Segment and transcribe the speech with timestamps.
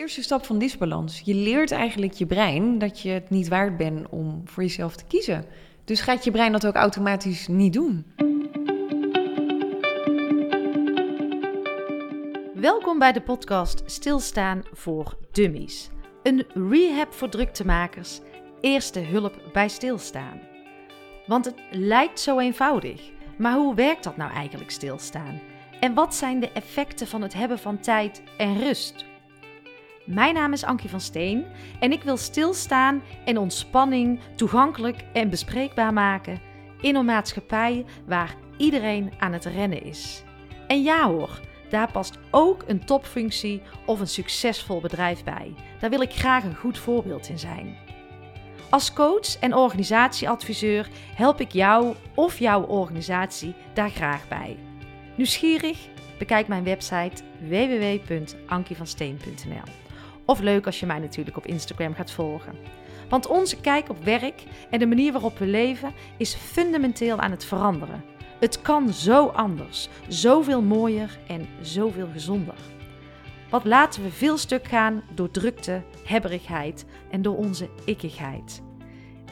[0.00, 1.20] eerste stap van disbalans.
[1.24, 5.04] Je leert eigenlijk je brein dat je het niet waard bent om voor jezelf te
[5.04, 5.44] kiezen.
[5.84, 8.06] Dus gaat je brein dat ook automatisch niet doen.
[12.54, 15.90] Welkom bij de podcast Stilstaan voor Dummies.
[16.22, 18.20] Een rehab voor druktemakers,
[18.60, 20.40] eerste hulp bij stilstaan.
[21.26, 25.40] Want het lijkt zo eenvoudig, maar hoe werkt dat nou eigenlijk stilstaan?
[25.80, 29.08] En wat zijn de effecten van het hebben van tijd en rust?
[30.10, 31.44] Mijn naam is Ankie van Steen
[31.80, 36.40] en ik wil stilstaan en ontspanning toegankelijk en bespreekbaar maken
[36.80, 40.22] in een maatschappij waar iedereen aan het rennen is.
[40.66, 45.54] En ja hoor, daar past ook een topfunctie of een succesvol bedrijf bij.
[45.80, 47.76] Daar wil ik graag een goed voorbeeld in zijn.
[48.70, 54.56] Als coach en organisatieadviseur help ik jou of jouw organisatie daar graag bij.
[55.16, 55.88] Nieuwsgierig?
[56.18, 59.89] Bekijk mijn website www.ankievansteen.nl.
[60.30, 62.54] Of leuk als je mij natuurlijk op Instagram gaat volgen.
[63.08, 67.44] Want onze kijk op werk en de manier waarop we leven is fundamenteel aan het
[67.44, 68.04] veranderen.
[68.40, 72.54] Het kan zo anders, zoveel mooier en zoveel gezonder.
[73.48, 78.62] Wat laten we veel stuk gaan door drukte, hebberigheid en door onze ikkigheid.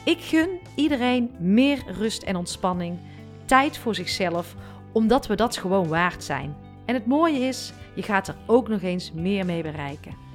[0.04, 2.98] Ik gun iedereen meer rust en ontspanning,
[3.44, 4.54] tijd voor zichzelf,
[4.92, 6.56] omdat we dat gewoon waard zijn.
[6.84, 10.27] En het mooie is, je gaat er ook nog eens meer mee bereiken.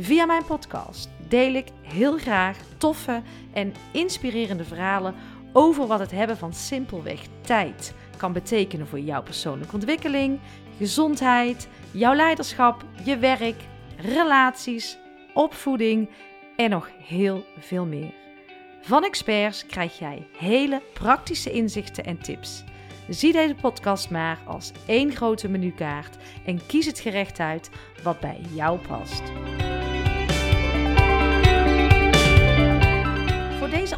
[0.00, 5.14] Via mijn podcast deel ik heel graag toffe en inspirerende verhalen
[5.52, 10.40] over wat het hebben van simpelweg tijd kan betekenen voor jouw persoonlijke ontwikkeling,
[10.78, 13.54] gezondheid, jouw leiderschap, je werk,
[13.96, 14.98] relaties,
[15.34, 16.08] opvoeding
[16.56, 18.14] en nog heel veel meer.
[18.82, 22.64] Van experts krijg jij hele praktische inzichten en tips.
[23.08, 27.70] Zie deze podcast maar als één grote menukaart en kies het gerecht uit
[28.02, 29.22] wat bij jou past.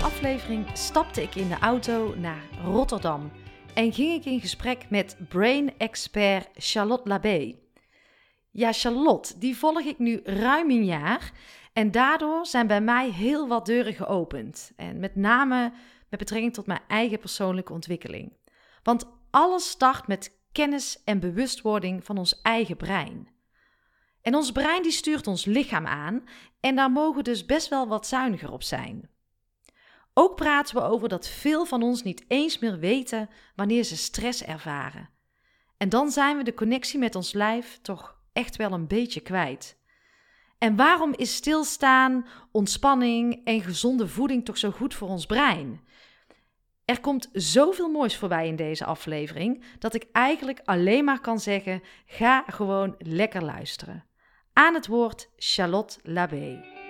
[0.02, 3.30] Aflevering stapte ik in de auto naar Rotterdam
[3.74, 7.54] en ging ik in gesprek met brain-expert Charlotte Labé.
[8.50, 11.32] Ja, Charlotte, die volg ik nu ruim een jaar
[11.72, 14.72] en daardoor zijn bij mij heel wat deuren geopend.
[14.76, 15.72] En met name
[16.08, 18.32] met betrekking tot mijn eigen persoonlijke ontwikkeling.
[18.82, 23.28] Want alles start met kennis en bewustwording van ons eigen brein.
[24.22, 26.24] En ons brein die stuurt ons lichaam aan
[26.60, 29.10] en daar mogen dus best wel wat zuiniger op zijn.
[30.14, 34.44] Ook praten we over dat veel van ons niet eens meer weten wanneer ze stress
[34.44, 35.10] ervaren.
[35.76, 39.80] En dan zijn we de connectie met ons lijf toch echt wel een beetje kwijt.
[40.58, 45.80] En waarom is stilstaan, ontspanning en gezonde voeding toch zo goed voor ons brein?
[46.84, 51.82] Er komt zoveel moois voorbij in deze aflevering dat ik eigenlijk alleen maar kan zeggen:
[52.06, 54.04] ga gewoon lekker luisteren.
[54.52, 56.81] Aan het woord Charlotte Labé.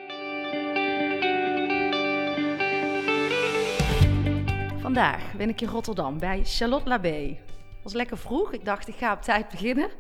[4.92, 7.38] Vandaag ben ik in Rotterdam bij Charlotte Labé.
[7.47, 8.53] Het was lekker vroeg.
[8.53, 9.91] Ik dacht, ik ga op tijd beginnen.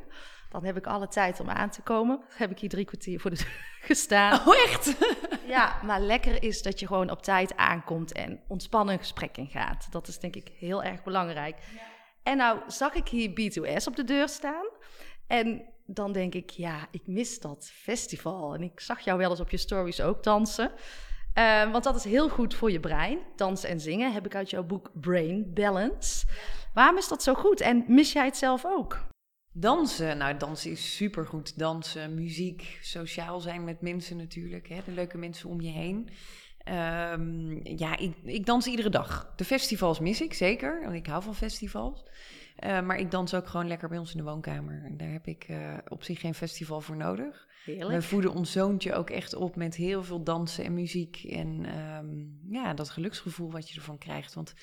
[0.50, 2.16] Dan heb ik alle tijd om aan te komen.
[2.16, 4.48] Dan heb ik hier drie kwartier voor de deur gestaan.
[4.48, 4.96] Oh, echt?
[5.46, 9.46] Ja, maar lekker is dat je gewoon op tijd aankomt en ontspannen een gesprek in
[9.46, 9.86] gaat.
[9.90, 11.56] Dat is denk ik heel erg belangrijk.
[12.22, 14.66] En nou zag ik hier B2S op de deur staan.
[15.26, 18.54] En dan denk ik, ja, ik mis dat festival.
[18.54, 20.72] En ik zag jou wel eens op je stories ook dansen.
[21.38, 23.18] Uh, want dat is heel goed voor je brein.
[23.36, 26.26] Dansen en zingen heb ik uit jouw boek Brain Balance.
[26.74, 27.60] Waarom is dat zo goed?
[27.60, 29.10] En mis jij het zelf ook?
[29.52, 31.58] Dansen, nou dansen is supergoed.
[31.58, 34.68] Dansen, muziek, sociaal zijn met mensen natuurlijk.
[34.68, 34.80] Hè?
[34.84, 36.08] De leuke mensen om je heen.
[36.68, 39.32] Um, ja, ik, ik, dans iedere dag.
[39.36, 42.04] De festivals mis ik zeker, want ik hou van festivals.
[42.64, 44.90] Uh, maar ik dans ook gewoon lekker bij ons in de woonkamer.
[44.96, 47.48] Daar heb ik uh, op zich geen festival voor nodig.
[47.64, 48.00] Heerlijk.
[48.00, 51.24] We voeden ons zoontje ook echt op met heel veel dansen en muziek.
[51.24, 54.34] En um, ja, dat geluksgevoel wat je ervan krijgt.
[54.34, 54.54] Want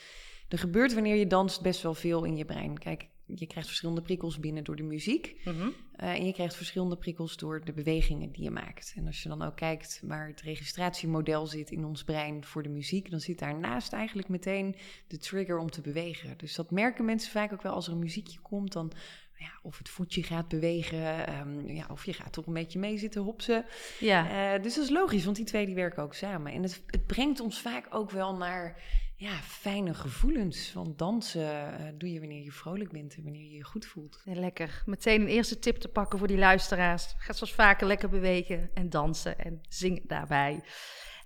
[0.48, 2.78] er gebeurt wanneer je danst best wel veel in je brein.
[2.78, 5.42] Kijk, je krijgt verschillende prikkels binnen door de muziek.
[5.44, 5.68] Mm -hmm.
[5.68, 8.94] uh, en je krijgt verschillende prikkels door de bewegingen die je maakt.
[8.96, 12.69] En als je dan ook kijkt waar het registratiemodel zit in ons brein voor de
[12.69, 14.75] muziek, dan zit daarnaast eigenlijk meteen
[15.07, 16.38] de trigger om te bewegen.
[16.38, 18.72] Dus dat merken mensen vaak ook wel als er een muziekje komt.
[18.72, 18.92] Dan
[19.39, 22.97] ja, of het voetje gaat bewegen, um, ja, of je gaat toch een beetje mee
[22.97, 23.65] zitten hopsen.
[24.00, 24.53] Ja.
[24.56, 26.53] Uh, dus dat is logisch, want die twee die werken ook samen.
[26.53, 28.81] En het, het brengt ons vaak ook wel naar
[29.15, 30.74] ja, fijne gevoelens.
[30.74, 34.21] Want dansen uh, doe je wanneer je vrolijk bent en wanneer je je goed voelt.
[34.25, 34.83] Ja, lekker.
[34.86, 37.15] Meteen een eerste tip te pakken voor die luisteraars.
[37.18, 40.63] Ga zoals vaker lekker bewegen en dansen en zingen daarbij.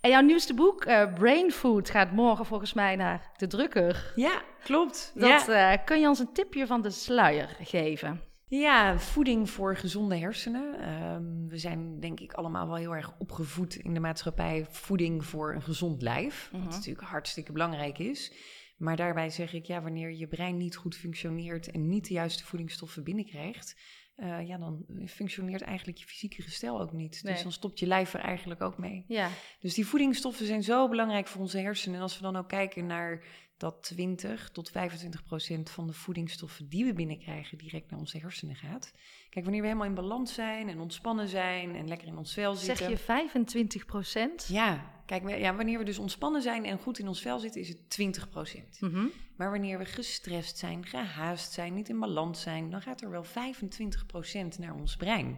[0.03, 4.11] En jouw nieuwste boek, uh, Brain Food, gaat morgen volgens mij naar de drukker.
[4.15, 5.11] Ja, klopt.
[5.15, 5.73] Dat, ja.
[5.73, 8.21] uh, kun je ons een tipje van de sluier geven?
[8.47, 10.79] Ja, voeding voor gezonde hersenen.
[10.79, 14.65] Ehm, we zijn denk ik allemaal wel heel erg opgevoed in de maatschappij.
[14.69, 16.49] Voeding voor een gezond lijf.
[16.51, 16.63] Mhm.
[16.63, 18.33] Wat natuurlijk hartstikke belangrijk is.
[18.77, 22.45] Maar daarbij zeg ik, ja, wanneer je brein niet goed functioneert en niet de juiste
[22.45, 23.75] voedingsstoffen binnenkrijgt,
[24.15, 27.19] eh, ja, dan functioneert eigenlijk je fysieke gestel ook niet.
[27.23, 27.33] Nee.
[27.33, 29.05] Dus dan stopt je lijf er eigenlijk ook mee.
[29.07, 29.29] Ja,
[29.59, 31.95] Dus die voedingsstoffen zijn zo belangrijk voor onze hersenen.
[31.95, 33.23] En als we dan ook kijken naar
[33.57, 38.55] dat 20 tot 25 procent van de voedingsstoffen die we binnenkrijgen direct naar onze hersenen
[38.55, 38.93] gaat.
[39.29, 42.55] Kijk, wanneer we helemaal in balans zijn en ontspannen zijn en lekker in ons vel
[42.55, 42.77] zitten.
[42.77, 44.47] zeg je 25 procent?
[44.47, 47.67] Ja, kijk, ja, wanneer we dus ontspannen zijn en goed in ons vel zitten, is
[47.67, 48.81] het 20 procent.
[48.81, 49.05] Mhm.
[49.37, 53.23] Maar wanneer we gestrest zijn, gehaast zijn, niet in balans zijn, dan gaat er wel
[53.23, 55.37] 25 procent naar ons brein.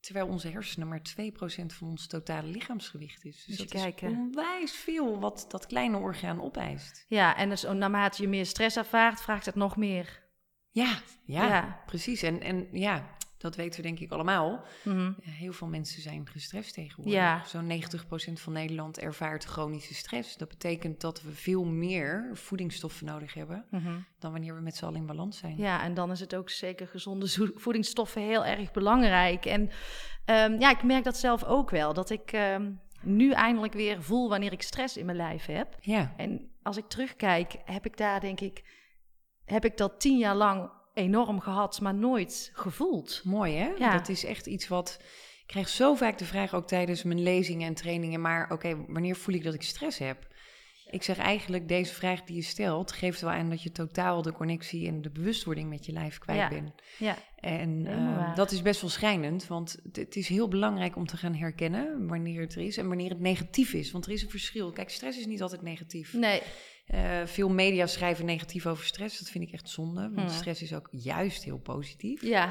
[0.00, 3.44] Terwijl onze hersenen maar 2% van ons totale lichaamsgewicht is.
[3.44, 7.04] Dus dat is onwijs veel wat dat kleine orgaan opeist.
[7.08, 10.28] Ja, en dus naarmate je meer stress ervaart, vraagt het nog meer.
[10.70, 11.82] Ja, ja, Ja.
[11.86, 12.22] precies.
[12.22, 14.64] En, en ja, dat weten we denk ik allemaal.
[14.84, 15.12] Mhm.
[15.22, 17.12] Heel veel mensen zijn gestrest tegenwoordig.
[17.14, 17.44] Ja.
[17.44, 20.36] Zo'n 90% van Nederland ervaart chronische stress.
[20.36, 23.98] Dat betekent dat we veel meer voedingsstoffen nodig hebben Mhm.
[24.18, 25.56] dan wanneer we met z'n allen in balans zijn.
[25.56, 29.44] Ja, en dan is het ook zeker gezonde zo- voedingsstoffen heel erg belangrijk.
[29.46, 29.70] En
[30.24, 31.92] ehm, ja, ik merk dat zelf ook wel.
[31.94, 32.70] Dat ik ehm,
[33.02, 35.76] nu eindelijk weer voel wanneer ik stress in mijn lijf heb.
[35.80, 38.64] Ja, En als ik terugkijk, heb ik daar denk ik,
[39.44, 43.20] heb ik dat tien jaar lang enorm gehad, maar nooit gevoeld.
[43.24, 43.70] mooi hè?
[43.78, 43.92] Ja.
[43.96, 44.96] Dat is echt iets wat...
[45.40, 48.20] Ik krijg zo vaak de vraag ook tijdens mijn lezingen en trainingen...
[48.20, 50.28] maar oké, wanneer voel ik dat ik stress heb?
[50.90, 52.92] Ik zeg eigenlijk, deze vraag die je stelt...
[52.92, 56.38] geeft wel aan dat je totaal de connectie en de bewustwording met je lijf kwijt
[56.38, 56.48] Ja.
[56.48, 56.72] bent.
[56.98, 58.34] Ja, En eh, waar.
[58.34, 62.06] dat is best wel schrijnend, want het, het is heel belangrijk om te gaan herkennen
[62.08, 63.90] wanneer het er is en wanneer het negatief is.
[63.90, 64.72] Want er is een verschil.
[64.72, 66.12] Kijk, stress is niet altijd negatief.
[66.14, 66.42] nee,
[66.90, 69.18] Eh, veel media schrijven negatief over stress.
[69.18, 72.22] Dat vind ik echt zonde, want stress is ook juist heel positief.
[72.22, 72.48] ja,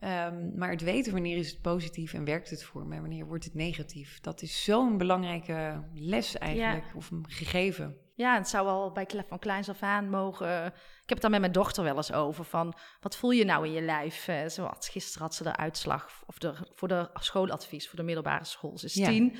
[0.00, 3.26] Ehm, maar het weten wanneer is het positief en werkt het voor me, en wanneer
[3.26, 4.20] wordt het negatief.
[4.20, 7.96] Dat is zo'n belangrijke les eigenlijk, of een gegeven.
[8.14, 10.66] Ja, het zou al bij van kleins af aan mogen.
[10.66, 10.72] Ik
[11.08, 12.44] heb het daar met mijn dochter wel eens over.
[12.44, 14.28] Van wat voel je nou in je lijf?
[14.28, 18.04] Eh, Zo had, gisteren had ze de uitslag of de, voor de schooladvies voor de
[18.04, 18.78] middelbare school.
[18.78, 19.08] Ze is Ja.
[19.08, 19.36] tien.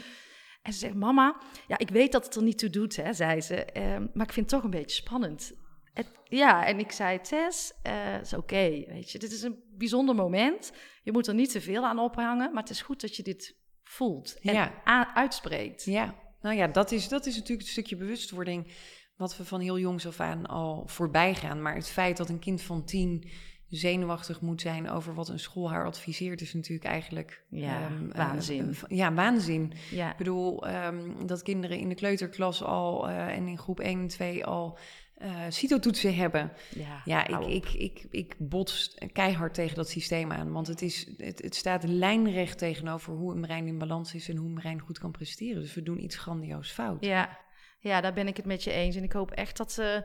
[0.64, 3.40] En ze zegt: Mama, ja, ik weet dat het er niet toe doet, hè, zei
[3.40, 3.64] ze.
[3.64, 5.52] ehm, maar ik vind het toch een beetje spannend.
[5.92, 8.84] Het, ja, en ik zei: Tess, het is oké.
[8.86, 10.72] weet je, dit is een bijzonder moment.
[11.02, 12.52] Je moet er niet te veel aan ophangen.
[12.52, 14.82] Maar het is goed dat je dit voelt en Ja.
[15.14, 15.84] uitspreekt.
[15.84, 18.72] Ja, nou ja, dat is, dat is natuurlijk een stukje bewustwording
[19.16, 21.62] wat we van heel jongs af aan al voorbij gaan.
[21.62, 23.30] Maar het feit dat een kind van tien
[23.68, 27.44] zenuwachtig moet zijn over wat een school haar adviseert, is natuurlijk eigenlijk...
[27.48, 28.76] Ja, ehm, eh, waanzin.
[28.88, 29.72] ja, waanzin.
[29.90, 30.10] Ja.
[30.10, 34.08] Ik bedoel, ehm, dat kinderen in de kleuterklas al eh, en in groep 1 en
[34.08, 34.78] 2 al
[35.14, 36.52] eh CITO-toetsen hebben.
[36.74, 40.52] Ja, Ja, ik, ik, ik, ik bots keihard tegen dat systeem aan.
[40.52, 44.36] Want het, is, het, het staat lijnrecht tegenover hoe een brein in balans is en
[44.36, 45.62] hoe een brein goed kan presteren.
[45.62, 47.04] Dus we doen iets grandioos fout.
[47.04, 47.38] Ja,
[47.78, 48.96] ja, daar ben ik het met je eens.
[48.96, 50.04] En ik hoop echt dat ze.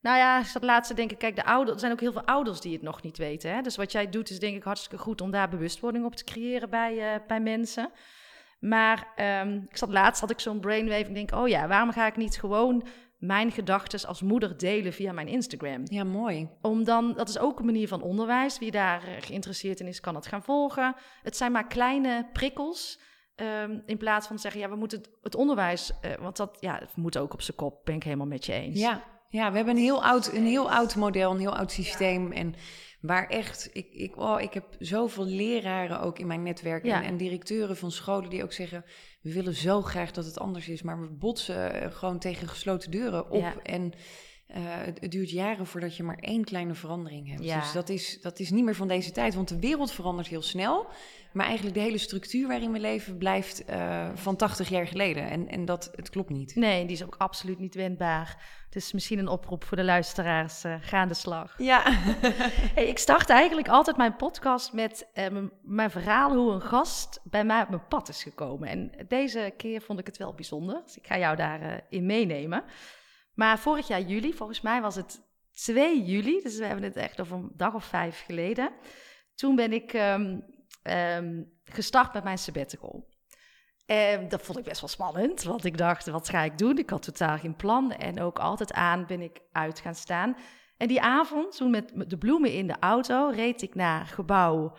[0.00, 2.24] Nou ja, ik zat laatst te denken, kijk, de ouders, er zijn ook heel veel
[2.24, 3.54] ouders die het nog niet weten.
[3.54, 3.62] Hè?
[3.62, 6.70] Dus wat jij doet is denk ik hartstikke goed om daar bewustwording op te creëren
[6.70, 7.90] bij, eh, bij mensen.
[8.60, 11.08] Maar ehm, ik zat laatst, had ik zo'n brainwave.
[11.08, 12.86] Ik denk, oh ja, waarom ga ik niet gewoon
[13.18, 15.82] mijn gedachten als moeder delen via mijn Instagram?
[15.84, 16.48] Ja, mooi.
[16.62, 18.58] Om dan, dat is ook een manier van onderwijs.
[18.58, 20.94] Wie daar eh, geïnteresseerd in is, kan het gaan volgen.
[21.22, 23.06] Het zijn maar kleine prikkels.
[23.34, 26.56] ehm, in plaats van te zeggen, ja, we moeten het, het onderwijs, eh, want dat
[26.60, 28.78] ja, het moet ook op zijn kop, ben ik helemaal met je eens.
[28.78, 32.32] Ja, ja we hebben een heel, oud, een heel oud model, een heel oud systeem.
[32.32, 32.54] En
[33.00, 37.02] waar echt, ik, ik, oh, ik heb zoveel leraren ook in mijn netwerk Ja.
[37.02, 38.84] en, en directeuren van scholen die ook zeggen...
[39.20, 42.90] we willen zo graag dat het anders is, maar we botsen eh, gewoon tegen gesloten
[42.90, 43.40] deuren op.
[43.40, 43.54] Ja.
[43.62, 43.92] En
[44.46, 47.42] eh, het, het duurt jaren voordat je maar één kleine verandering hebt.
[47.42, 50.42] Dus dat is, dat is niet meer van deze tijd, want de wereld verandert heel
[50.42, 50.86] snel.
[51.32, 55.30] Maar eigenlijk de hele structuur waarin we leven blijft eh, van 80 jaar geleden.
[55.30, 56.54] En, en dat, het klopt niet.
[56.54, 58.42] Nee, die is ook absoluut niet wendbaar.
[58.70, 61.54] Dus misschien een oproep voor de luisteraars, eh, ga aan de slag.
[61.58, 61.82] Ja.
[62.74, 65.26] Hey, ik start eigenlijk altijd mijn podcast met eh,
[65.62, 68.68] mijn verhaal hoe een gast bij mij op mijn pad is gekomen.
[68.68, 72.64] En deze keer vond ik het wel bijzonder, dus ik ga jou daarin in meenemen.
[73.34, 75.20] Maar vorig jaar juli, volgens mij was het
[75.52, 78.70] 2 juli, dus we hebben het echt over een dag of vijf geleden.
[79.34, 80.40] Toen ben ik ehm,
[80.82, 83.08] ehm, gestart met mijn sabbatical.
[83.88, 86.78] En dat vond ik best wel spannend, want ik dacht, wat ga ik doen?
[86.78, 90.36] Ik had totaal geen plan en ook altijd aan ben ik uit gaan staan.
[90.76, 94.72] En die avond, toen met de bloemen in de auto, reed ik naar gebouw.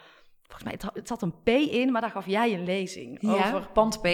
[0.44, 3.18] Volgens mij, het had, het had een P in, maar daar gaf jij een lezing
[3.22, 4.08] Ja, over pand P.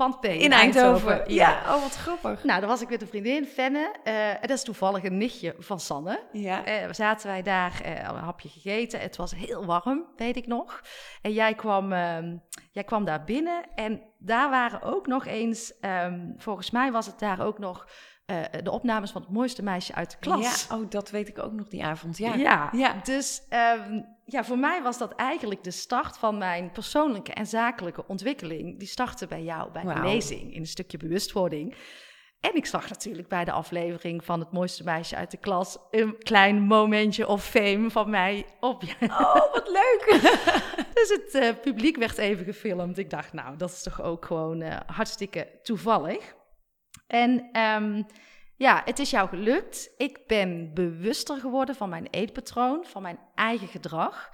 [0.00, 1.22] Pand P in, In Eindhoven.
[1.26, 1.62] Ja.
[1.66, 2.44] oh wat grappig.
[2.44, 3.94] Nou, dan was ik met een vriendin, Fenne.
[4.04, 6.22] eh, en dat is toevallig een nichtje van Sanne.
[6.32, 6.64] Ja.
[6.64, 9.00] Eh, zaten wij daar, eh, een hapje gegeten.
[9.00, 10.80] Het was heel warm, weet ik nog.
[11.22, 12.36] En jij kwam, ehm,
[12.72, 13.62] jij kwam daar binnen.
[13.74, 17.86] En daar waren ook nog eens, ehm, volgens mij was het daar ook nog
[18.26, 20.66] eh, de opnames van het mooiste meisje uit de klas.
[20.68, 22.18] Ja, oh, dat weet ik ook nog die avond.
[22.18, 22.34] Ja.
[22.34, 22.94] Ja, Ja.
[23.02, 28.04] dus ehm, ja, voor mij was dat eigenlijk de start van mijn persoonlijke en zakelijke
[28.06, 28.78] ontwikkeling.
[28.78, 30.02] Die startte bij jou, bij de Wauw.
[30.02, 31.74] lezing, in een stukje bewustwording.
[32.40, 36.18] En ik zag natuurlijk bij de aflevering van het mooiste meisje uit de klas een
[36.18, 38.82] klein momentje of fame van mij op.
[39.00, 40.18] Oh, wat leuk.
[40.94, 42.98] Dus het eh, publiek werd even gefilmd.
[42.98, 46.34] Ik dacht, nou, dat is toch ook gewoon eh, hartstikke toevallig.
[47.06, 48.02] En ehm,
[48.60, 49.94] ja, het is jou gelukt.
[49.96, 54.30] Ik ben bewuster geworden van mijn eetpatroon, van mijn eigen gedrag,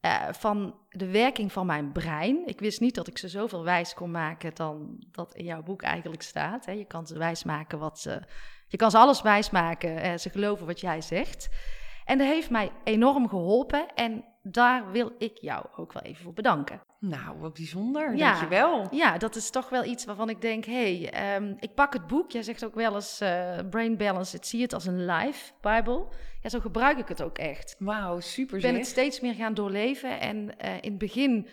[0.00, 2.46] eh, van de werking van mijn brein.
[2.46, 5.82] Ik wist niet dat ik ze zoveel wijs kon maken dan dat in jouw boek
[5.82, 6.66] eigenlijk staat.
[6.66, 6.72] Hè.
[6.72, 8.22] Je kan ze wijs maken wat ze.
[8.68, 9.96] Je kan ze alles wijs maken.
[9.96, 11.48] eh, ze geloven wat jij zegt.
[12.04, 13.94] En dat heeft mij enorm geholpen.
[13.94, 16.87] En daar wil ik jou ook wel even voor bedanken.
[17.00, 18.16] Nou, wat bijzonder.
[18.16, 18.30] Ja.
[18.30, 18.86] Dankjewel.
[18.90, 22.06] Ja, dat is toch wel iets waarvan ik denk, hé, hey, ehm, ik pak het
[22.06, 22.30] boek.
[22.30, 26.06] Jij zegt ook wel eens eh, Brain Balance, het zie het als een life Bible.
[26.42, 27.76] Ja, zo gebruik ik het ook echt.
[27.78, 28.80] Wauw, super Ik ben zeg.
[28.80, 31.48] het steeds meer gaan doorleven en eh, in het begin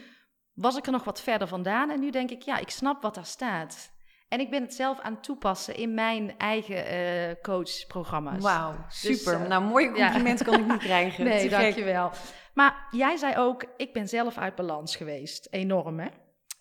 [0.54, 1.90] was ik er nog wat verder vandaan.
[1.90, 3.94] En nu denk ik, ja, ik snap wat daar staat.
[4.28, 8.44] En ik ben het zelf aan het toepassen in mijn eigen eh, coachprogramma's.
[8.44, 9.34] Wauw, super.
[9.34, 10.06] eh, nou, mooie ja.
[10.06, 11.24] complimenten kan ik niet krijgen.
[11.26, 11.62] Nee, Te gek.
[11.62, 12.12] dankjewel.
[12.54, 15.48] Maar jij zei ook, ik ben zelf uit balans geweest.
[15.52, 16.08] Enorm, hè?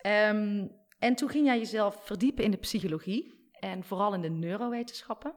[0.01, 0.67] Ehm,
[0.99, 5.35] en toen ging jij jezelf verdiepen in de psychologie en vooral in de neurowetenschappen.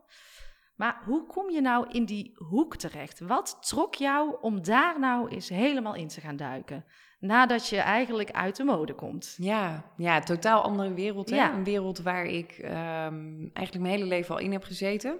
[0.76, 3.20] Maar hoe kom je nou in die hoek terecht?
[3.20, 6.84] Wat trok jou om daar nou eens helemaal in te gaan duiken?
[7.18, 9.34] Nadat je eigenlijk uit de mode komt.
[9.36, 11.30] Ja, ja, totaal andere wereld.
[11.30, 11.36] Hè?
[11.36, 11.52] Ja.
[11.54, 15.18] Een wereld waar ik ehm, eigenlijk mijn hele leven al in heb gezeten.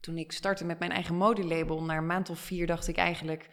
[0.00, 3.48] Toen ik startte met mijn eigen modelabel, na een maand of vier dacht ik eigenlijk...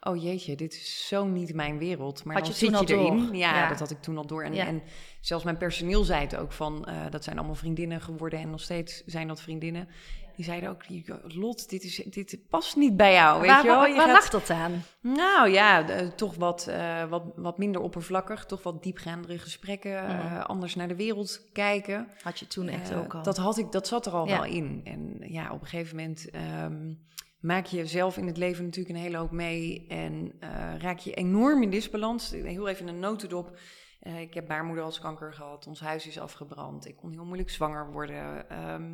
[0.00, 2.24] Oh jeetje, dit is zo niet mijn wereld.
[2.24, 3.16] Maar Had je zit je erin.
[3.16, 3.36] door?
[3.36, 3.68] Ja, Ja.
[3.68, 4.42] dat had ik toen al door.
[4.42, 4.66] En, Ja.
[4.66, 4.82] en
[5.20, 6.84] zelfs mijn personeel zei het ook van...
[6.84, 9.88] eh, dat zijn allemaal vriendinnen geworden en nog steeds zijn dat vriendinnen.
[10.36, 10.82] Die zeiden ook,
[11.34, 13.76] Lot, dit, is, dit past niet bij jou, weet waar je wel?
[13.78, 14.82] waar, Je waar gaat- dat aan?
[15.00, 20.10] nou ja, de- toch wat, eh, wat, wat minder oppervlakkig, toch wat diepgaandere gesprekken, Mhm.
[20.26, 22.08] eh, anders naar de wereld kijken.
[22.22, 23.22] Had je toen echt Eh, ook al?
[23.22, 24.36] Dat, had ik, dat zat er al Ja.
[24.40, 24.80] wel in.
[24.84, 26.92] En ja, op een gegeven moment ehm,
[27.40, 30.32] maak je zelf in het leven natuurlijk een hele hoop mee en
[30.78, 32.30] raak je enorm in disbalans.
[32.30, 33.58] Heel even een notendop.
[34.20, 38.50] Ik heb baarmoederhalskanker gehad, ons huis is afgebrand, ik kon heel moeilijk zwanger worden.
[38.50, 38.92] ehm,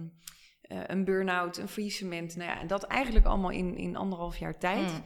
[0.63, 2.37] eh, een burn-out, een faillissement.
[2.37, 4.93] Nou ja, en dat eigenlijk allemaal in, in anderhalf jaar tijd.
[4.93, 5.05] Mm.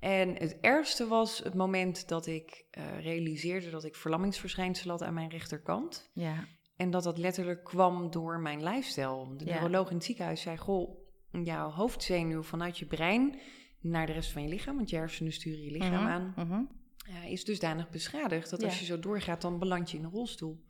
[0.00, 5.14] En het ergste was het moment dat ik eh, realiseerde dat ik verlammingsverschijnselen had aan
[5.14, 6.10] mijn rechterkant.
[6.14, 6.44] Ja.
[6.76, 9.36] En dat dat letterlijk kwam door mijn lifestyle.
[9.36, 9.52] De Ja.
[9.54, 10.98] neuroloog in het ziekenhuis zei: Goh,
[11.42, 13.40] jouw hoofdzenuw vanuit je brein
[13.80, 16.62] naar de rest van je lichaam, want je hersenen sturen je lichaam Mhm, aan, mhm.
[17.06, 18.66] eh, is dusdanig beschadigd dat Ja.
[18.66, 20.64] als je zo doorgaat, dan beland je in een rolstoel.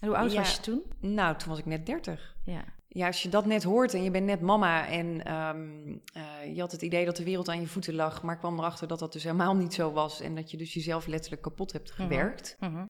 [0.00, 0.38] En hoe oud Ja.
[0.38, 0.82] was je toen?
[1.00, 2.36] Nou, toen was ik net 30.
[2.44, 2.64] Ja.
[2.88, 6.60] Ja, als je dat net hoort en je bent net mama en ehm, eh, je
[6.60, 9.12] had het idee dat de wereld aan je voeten lag, maar kwam erachter dat dat
[9.12, 12.02] dus helemaal niet zo was en dat je dus jezelf letterlijk kapot hebt Mhm.
[12.02, 12.56] gewerkt.
[12.60, 12.84] Mhm.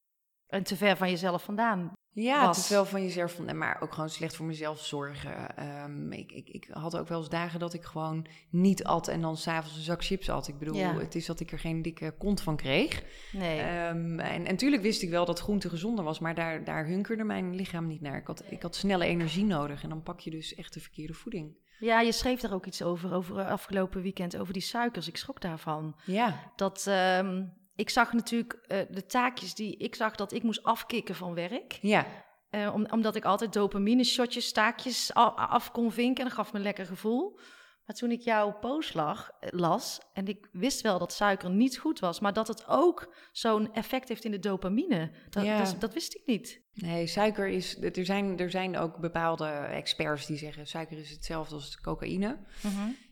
[0.49, 1.93] En te ver van jezelf vandaan.
[2.12, 2.59] Ja, Was.
[2.59, 5.57] is wel van jezelf, van, maar ook gewoon slecht voor mezelf zorgen.
[5.57, 9.21] Ehm, ik, ik, ik had ook wel eens dagen dat ik gewoon niet at en
[9.21, 10.49] dan s'avonds een zak chips at.
[10.49, 10.99] Ik bedoel, Ja.
[10.99, 13.02] het is dat ik er geen dikke kont van kreeg.
[13.33, 13.61] Nee.
[13.61, 17.55] Ehm, en natuurlijk wist ik wel dat groente gezonder was, maar daar, daar hunkerde mijn
[17.55, 18.17] lichaam niet naar.
[18.17, 21.14] Ik had, ik had snelle energie nodig en dan pak je dus echt de verkeerde
[21.14, 21.57] voeding.
[21.78, 25.09] Ja, je schreef daar ook iets over, over afgelopen weekend, over die suikers.
[25.09, 25.97] Ik schrok daarvan.
[26.05, 27.45] Ja, Dat, ehm,
[27.79, 31.79] ik zag natuurlijk eh, de taakjes die ik zag dat ik moest afkicken van werk.
[31.83, 32.07] ja,
[32.51, 36.23] Eh, om, omdat ik altijd dopamine shotjes, taakjes af kon vinken.
[36.23, 37.39] En dat gaf me een lekker gevoel.
[37.87, 41.79] Maar toen ik jouw post lag, eh, las, en ik wist wel dat suiker niet
[41.79, 45.11] goed was, maar dat het ook zo'n effect heeft in de dopamine.
[45.31, 45.59] Dat, Ja.
[45.65, 46.61] dat, dat wist ik niet.
[46.75, 47.83] Nee, suiker is.
[47.83, 52.39] Er zijn, er zijn ook bepaalde experts die zeggen: suiker is hetzelfde als cocaïne.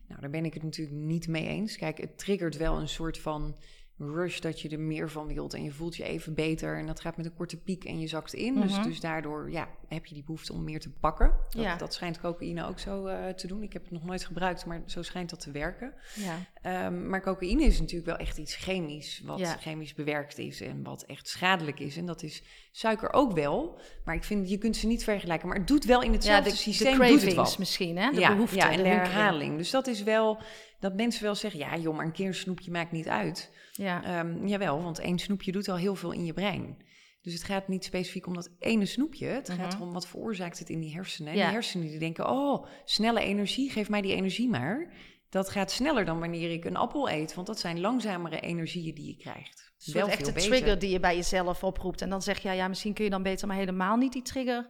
[0.07, 1.77] Nou, daar ben ik het natuurlijk niet mee eens.
[1.77, 3.57] Kijk, het triggert wel een soort van
[3.99, 6.99] rush dat je er meer van wilt en je voelt je even beter en dat
[6.99, 8.61] gaat met een korte piek en je zakt in.
[8.61, 8.83] dus, Mhm.
[8.83, 11.33] dus daardoor ja, heb je die behoefte om meer te pakken.
[11.49, 11.75] Dat, Ja.
[11.75, 13.63] dat schijnt cocaïne ook zo eh, te doen.
[13.63, 15.93] Ik heb het nog nooit gebruikt, maar zo schijnt dat te werken.
[16.15, 16.35] Ja.
[16.61, 19.57] Ehm, maar cocaïne is natuurlijk wel echt iets chemisch, wat Ja.
[19.57, 21.97] chemisch bewerkt is en wat echt schadelijk is.
[21.97, 25.47] En dat is suiker ook wel, maar ik vind je kunt ze niet vergelijken.
[25.47, 27.53] Maar het doet wel in Ja, hetzelfde de, de systeem doet het wel.
[27.59, 28.11] misschien, hè?
[28.11, 29.13] De behoefte, ja, en de, hunkering.
[29.13, 29.57] herhaling.
[29.57, 30.37] Dus dat is wel
[30.79, 33.51] dat mensen wel zeggen: ja, joh, maar een keer een snoepje maakt niet uit.
[33.71, 34.03] Ja.
[34.03, 36.85] Ehm, jawel, want één snoepje doet al heel veel in je brein.
[37.21, 39.27] Dus het gaat niet specifiek om dat ene snoepje.
[39.27, 39.75] Het gaat Mhm.
[39.75, 41.31] erom wat veroorzaakt het in die hersenen.
[41.31, 41.43] En Ja.
[41.45, 44.93] die hersenen die denken, oh, snelle energie, geef mij die energie maar.
[45.29, 49.07] Dat gaat sneller dan wanneer ik een appel eet, want dat zijn langzamere energieën die
[49.07, 49.71] je krijgt.
[49.85, 50.49] Een soort echte beter.
[50.49, 52.01] trigger die je bij jezelf oproept.
[52.01, 54.21] En dan zeg je, ja, ja, misschien kun je dan beter maar helemaal niet die
[54.21, 54.67] trigger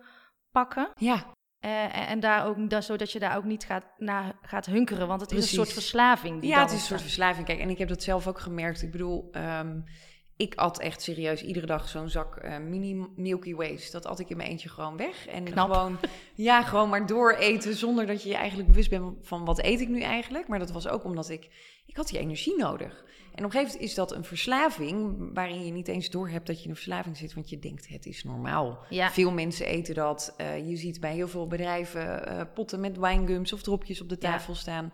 [0.51, 0.91] pakken.
[0.95, 1.33] Ja,
[1.67, 5.07] Eh, en- daar ook, da- zodat je daar ook niet gaat, naar gaat hunkeren.
[5.07, 6.41] Want het is een soort verslaving.
[6.41, 7.45] Die ja het is een soort verslaving.
[7.45, 8.81] Kijk, en ik heb dat zelf ook gemerkt.
[8.81, 9.79] Ik bedoel, ehm,
[10.37, 13.91] ik at echt serieus iedere dag zo'n zak eh, mini Milky Ways.
[13.91, 15.27] Dat at ik in mijn eentje gewoon weg.
[15.27, 15.71] En Knap.
[15.71, 15.97] gewoon,
[16.35, 19.89] ja, gewoon maar dooreten zonder dat je je eigenlijk bewust bent van wat eet ik
[19.89, 20.47] nu eigenlijk.
[20.47, 21.47] Maar dat was ook omdat ik,
[21.85, 23.05] ik had die energie nodig.
[23.37, 26.57] En op een gegeven moment is dat een verslaving waarin je niet eens doorhebt dat
[26.57, 28.85] je in een verslaving zit, want je denkt het is normaal.
[28.89, 29.11] Ja.
[29.11, 30.33] Veel mensen eten dat.
[30.37, 34.17] Eh, je ziet bij heel veel bedrijven eh, potten met wijngums of dropjes op de
[34.19, 34.31] Ja.
[34.31, 34.91] tafel staan.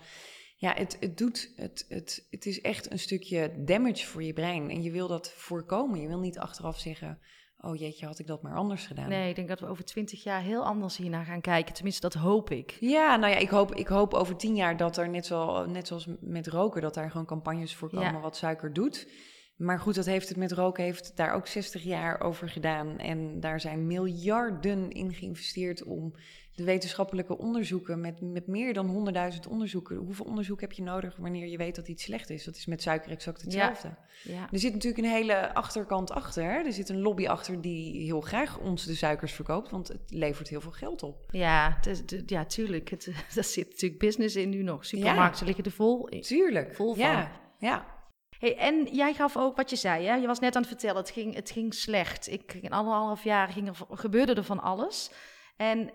[0.55, 4.69] Ja, het, het doet, het, het, het is echt een stukje damage voor je brein.
[4.69, 6.01] En je wil dat voorkomen.
[6.01, 7.19] Je wil niet achteraf zeggen,
[7.63, 9.09] oh jeetje, had ik dat maar anders gedaan.
[9.09, 11.73] Nee, ik denk dat we over twintig jaar heel anders hiernaar gaan kijken.
[11.73, 12.77] Tenminste, dat hoop ik.
[12.79, 15.87] Ja, nou ja, ik hoop, ik hoop over tien jaar dat er net, zo, net
[15.87, 18.19] zoals met roken, dat daar gewoon campagnes voor komen Ja.
[18.19, 19.07] wat suiker doet.
[19.55, 22.97] Maar goed, dat heeft het met roken, heeft daar ook 60 jaar over gedaan.
[22.97, 26.15] En daar zijn miljarden in geïnvesteerd om
[26.55, 29.95] de wetenschappelijke onderzoeken, met, met meer dan 100.000 onderzoeken.
[29.95, 32.43] Hoeveel onderzoek heb je nodig wanneer je weet dat iets slecht is?
[32.43, 33.95] Dat is met suiker exact hetzelfde.
[34.23, 34.47] Ja.
[34.51, 36.43] Er zit natuurlijk een hele achterkant achter.
[36.43, 36.57] hè.
[36.57, 40.47] Er zit een lobby achter die heel graag ons de suikers verkoopt, want het levert
[40.47, 41.25] heel veel geld op.
[41.31, 41.79] Ja,
[42.25, 42.89] ja, tuurlijk.
[42.89, 44.85] Het, daar zit natuurlijk business in nu nog.
[44.85, 46.21] Supermarkten liggen er vol in.
[46.21, 46.75] Tuurlijk.
[46.75, 47.03] Vol van.
[47.03, 47.85] Ja, ja.
[48.39, 50.15] Hey, en jij gaf ook wat je zei, hè?
[50.15, 52.31] je was net aan het vertellen, het ging, het ging slecht.
[52.31, 55.11] Ik, in anderhalf jaar ging er, gebeurde er van alles.
[55.57, 55.91] En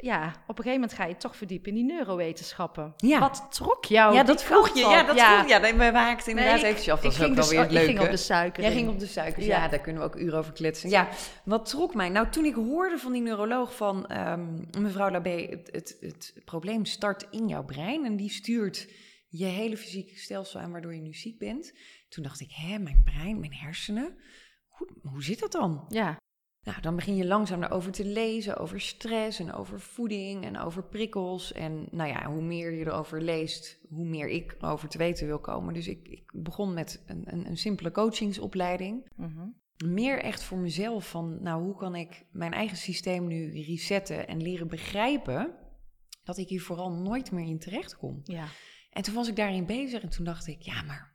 [0.00, 2.94] ja, op een gegeven moment ga je toch verdiepen in die neurowetenschappen.
[2.96, 3.18] Ja.
[3.18, 4.84] Wat trok jou ja, dat vroeg je.
[4.84, 4.90] op?
[4.90, 5.48] Ja, dat vroeg je.
[5.48, 7.00] Ja, nee, we inderdaad Nee, eventjes af.
[7.00, 8.62] Dat ik is ook wel dus, weer het ik ging op de suiker.
[8.62, 8.78] Jij in.
[8.78, 9.62] ging op de suikers, ja.
[9.62, 9.68] Ja.
[9.68, 10.90] daar kunnen we ook uren over kletsen.
[10.90, 11.08] Ja,
[11.44, 12.08] wat trok mij?
[12.08, 14.06] Nou, toen ik hoorde van die neuroloog van...
[14.06, 18.04] ehm, mevrouw Labé, het, het, het probleem start in jouw brein...
[18.04, 18.88] en die stuurt
[19.28, 20.72] je hele fysieke stelsel aan...
[20.72, 21.72] waardoor je nu ziek bent.
[22.08, 24.14] Toen dacht ik, hè, mijn brein, mijn hersenen...
[24.68, 25.84] Hoe, hoe zit dat dan?
[25.88, 26.16] Ja,
[26.62, 30.84] Nou, dan begin je langzaam erover te lezen, over stress en over voeding en over
[30.84, 31.52] prikkels.
[31.52, 35.38] En nou ja, hoe meer je erover leest, hoe meer ik erover te weten wil
[35.38, 35.74] komen.
[35.74, 39.10] Dus ik, ik begon met een, een, een simpele coachingsopleiding.
[39.16, 39.46] mhm.
[39.86, 44.42] Meer echt voor mezelf van, nou, hoe kan ik mijn eigen systeem nu resetten en
[44.42, 45.54] leren begrijpen
[46.24, 48.20] dat ik hier vooral nooit meer in terecht kom.
[48.24, 48.46] ja.
[48.90, 51.14] En toen was ik daarin bezig en toen dacht ik, ja, maar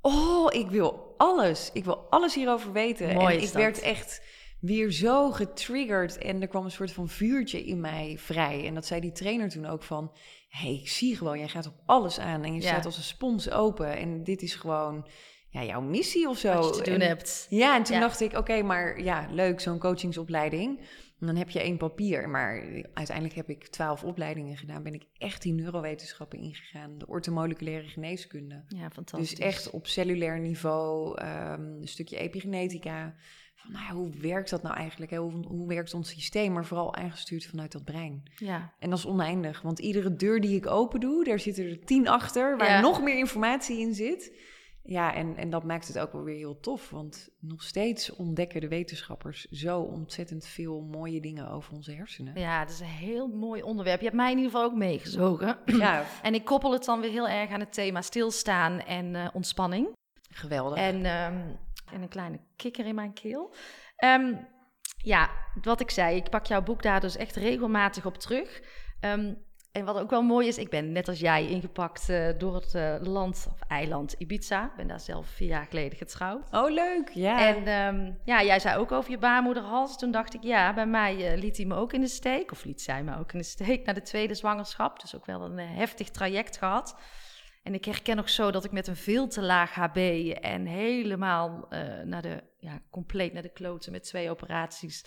[0.00, 1.70] oh, ik wil alles.
[1.72, 3.14] Ik wil alles hierover weten.
[3.14, 3.52] Mooi en ik dat.
[3.52, 4.22] werd echt
[4.66, 8.66] weer zo getriggerd en er kwam een soort van vuurtje in mij vrij.
[8.66, 10.12] En dat zei die trainer toen ook van,
[10.48, 12.66] hey, ik zie gewoon, jij gaat op alles aan en je Ja.
[12.68, 15.08] staat als een spons open en dit is gewoon
[15.48, 16.54] ja, jouw missie of zo.
[16.54, 17.46] Wat je te doen En- hebt.
[17.50, 18.00] ja, en toen Ja.
[18.00, 20.78] dacht ik, oké, maar ja, leuk, zo'n coachingsopleiding.
[21.20, 22.28] En dan heb je één papier.
[22.28, 22.62] Maar
[22.94, 24.82] uiteindelijk heb ik twaalf opleidingen gedaan.
[24.82, 26.98] Ben ik echt die neurowetenschappen ingegaan.
[26.98, 28.64] De ortomoleculaire geneeskunde.
[28.68, 29.30] Ja, fantastisch.
[29.30, 33.14] Dus echt op cellulair niveau, ehm, een stukje epigenetica.
[33.56, 35.10] Van, nou hoe werkt dat nou eigenlijk?
[35.10, 35.18] Hè?
[35.18, 36.52] Hoe, hoe werkt ons systeem?
[36.52, 38.22] Maar vooral aangestuurd vanuit dat brein.
[38.36, 39.62] Ja, En dat is oneindig.
[39.62, 42.56] Want iedere deur die ik open doe, daar zitten er tien achter...
[42.56, 42.80] waar Ja.
[42.80, 44.32] nog meer informatie in zit.
[44.88, 46.90] Ja, en, en dat maakt het ook wel weer heel tof.
[46.90, 52.40] Want nog steeds ontdekken de wetenschappers zo ontzettend veel mooie dingen over onze hersenen.
[52.40, 53.98] ja, dat is een heel mooi onderwerp.
[53.98, 55.58] Je hebt mij in ieder geval ook meegezogen.
[55.64, 59.28] Ja, En ik koppel het dan weer heel erg aan het thema stilstaan en eh,
[59.32, 59.88] ontspanning.
[60.30, 60.78] geweldig.
[60.78, 61.40] En, ehm,
[61.92, 63.54] en een kleine kikker in mijn keel.
[63.96, 64.34] Ehm,
[64.96, 65.30] ja,
[65.62, 68.62] wat ik zei, ik pak jouw boek daar dus echt regelmatig op terug.
[69.00, 69.32] Ehm,
[69.76, 72.74] en wat ook wel mooi is, ik ben net als jij ingepakt eh, door het
[72.74, 74.64] eh, land, of eiland Ibiza.
[74.64, 76.52] Ik ben daar zelf vier jaar geleden getrouwd.
[76.52, 77.08] Oh, leuk.
[77.08, 77.46] Ja.
[77.46, 79.98] En ehm, ja, jij zei ook over je baarmoederhals.
[79.98, 82.52] Toen dacht ik, ja, bij mij eh, liet hij me ook in de steek.
[82.52, 85.00] Of liet zij me ook in de steek na de tweede zwangerschap.
[85.00, 86.96] Dus ook wel een heftig traject gehad.
[87.66, 89.96] En ik herken nog zo dat ik met een veel te laag HB
[90.40, 95.04] en helemaal eh, naar de, ja, compleet naar de kloten met twee operaties.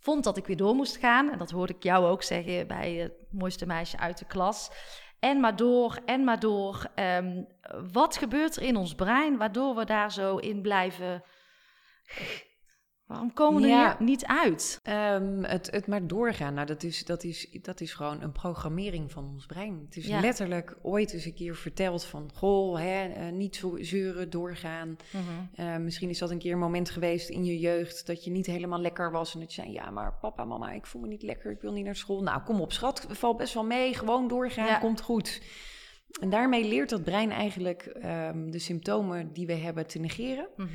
[0.00, 1.30] Vond dat ik weer door moest gaan.
[1.30, 4.70] En dat hoorde ik jou ook zeggen bij het mooiste meisje uit de klas.
[5.18, 6.90] En maar door, en maar door.
[6.94, 7.42] Ehm,
[7.92, 11.22] wat gebeurt er in ons brein waardoor we daar zo in blijven?
[13.08, 13.96] Waarom komen we er Ja.
[13.98, 14.80] hier niet uit?
[14.82, 19.12] Ehm, het, het maar doorgaan, nou, dat, is, dat, is, dat is gewoon een programmering
[19.12, 19.82] van ons brein.
[19.86, 20.20] Het is Ja.
[20.20, 22.30] letterlijk ooit eens een keer verteld van...
[22.34, 24.96] goh, hè, eh, niet zo zeuren, doorgaan.
[25.54, 28.06] Eh, misschien is dat een keer een moment geweest in je jeugd...
[28.06, 29.72] dat je niet helemaal lekker was en dat je zei...
[29.74, 32.22] ja, maar papa, mama, ik voel me niet lekker, ik wil niet naar school.
[32.22, 34.78] Nou, kom op, schat, valt best wel mee, gewoon doorgaan, Ja.
[34.78, 35.42] komt goed.
[36.20, 40.48] En daarmee leert dat brein eigenlijk ehm, de symptomen die we hebben te negeren...
[40.56, 40.68] Mhm.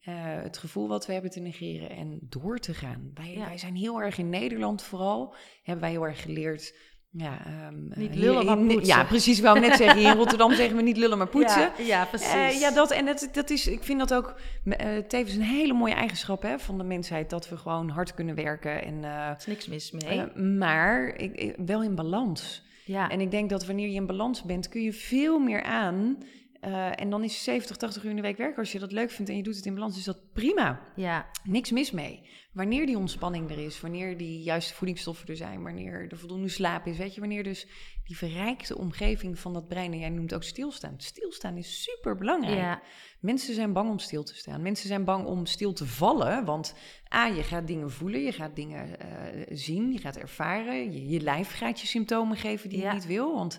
[0.00, 3.10] Eh, het gevoel wat we hebben te negeren en door te gaan.
[3.14, 3.46] Wij, Ja.
[3.46, 6.74] wij zijn heel erg in Nederland vooral, hebben wij heel erg geleerd.
[7.12, 8.84] Ja, ehm, Niet eh, lullen, maar poetsen.
[8.86, 9.38] Ja, precies.
[9.38, 11.60] Ik wou net zeggen, hier in Rotterdam zeggen we niet lullen, maar poetsen.
[11.78, 12.32] Ja, ja precies.
[12.32, 14.34] Eh, ja, dat, en dat, dat is, ik vind dat ook
[14.64, 17.30] eh, tevens een hele mooie eigenschap hè, van de mensheid.
[17.30, 18.84] Dat we gewoon hard kunnen werken.
[18.84, 20.02] En, eh, Er is niks mis mee.
[20.20, 22.62] eh, maar ik, ik- wel in balans.
[22.84, 23.08] ja.
[23.08, 26.18] En ik denk dat wanneer je in balans bent, kun je veel meer aan.
[26.60, 28.58] Eh, en dan is 70, 80 uur in de week werken.
[28.58, 30.80] Als je dat leuk vindt en je doet het in balans, is dat prima.
[30.96, 31.26] ja.
[31.44, 32.28] Niks mis mee.
[32.52, 36.86] Wanneer die ontspanning er is, wanneer die juiste voedingsstoffen er zijn, wanneer er voldoende slaap
[36.86, 37.66] is, weet je, wanneer dus
[38.04, 40.94] die verrijkte omgeving van dat brein, en jij noemt ook stilstaan.
[40.96, 42.58] Stilstaan is super belangrijk.
[42.58, 42.82] ja.
[43.20, 44.62] Mensen zijn bang om stil te staan.
[44.62, 46.44] Mensen zijn bang om stil te vallen.
[46.44, 46.74] Want
[47.14, 50.92] A, je gaat dingen voelen, je gaat dingen eh, zien, je gaat ervaren.
[50.92, 52.88] Je, je lijf gaat je symptomen geven die Ja.
[52.88, 53.34] je niet wil.
[53.34, 53.58] Want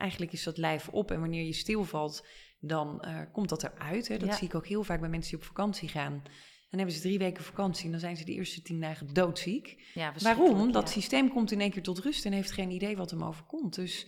[0.00, 1.10] eigenlijk is dat lijf op.
[1.10, 2.26] En wanneer je stilvalt,
[2.60, 4.08] dan eh, komt dat eruit.
[4.08, 4.16] Hè.
[4.18, 4.34] Dat Ja.
[4.34, 6.22] zie ik ook heel vaak bij mensen die op vakantie gaan.
[6.70, 9.90] Dan hebben ze drie weken vakantie en dan zijn ze de eerste tien dagen doodziek.
[9.94, 10.72] ja Waarom?
[10.72, 13.74] Dat systeem komt in één keer tot rust en heeft geen idee wat hem overkomt.
[13.74, 14.06] Dus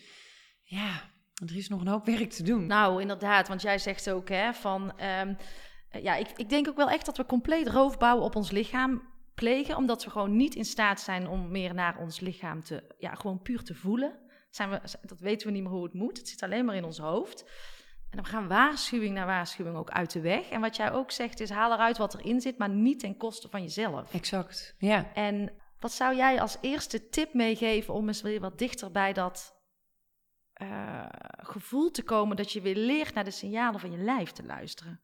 [0.63, 1.11] ja,
[1.49, 2.67] er is nog een hoop werk te doen.
[2.67, 4.99] Nou, inderdaad, want jij zegt ook hè, van...
[4.99, 5.35] ehm,
[5.89, 9.03] eh, ja, ik, ik denk ook wel echt dat we compleet roofbouw op ons lichaam
[9.35, 9.77] plegen...
[9.77, 12.95] omdat we gewoon niet in staat zijn om meer naar ons lichaam te...
[12.99, 14.19] ja, gewoon puur te voelen.
[14.55, 16.19] Zijn we, dat weten we niet meer hoe het moet.
[16.19, 17.45] Het zit alleen maar in ons hoofd.
[18.11, 20.49] En dan gaan waarschuwing na waarschuwing ook uit de weg.
[20.49, 22.59] En wat jij ook zegt is, haal eruit wat erin zit...
[22.59, 24.15] maar niet ten koste van jezelf.
[24.15, 25.13] Exact, ja.
[25.15, 29.61] En wat zou jij als eerste tip meegeven om eens weer wat dichter bij dat
[30.53, 34.45] eh, gevoel te komen dat je weer leert naar de signalen van je lijf te
[34.45, 35.01] luisteren?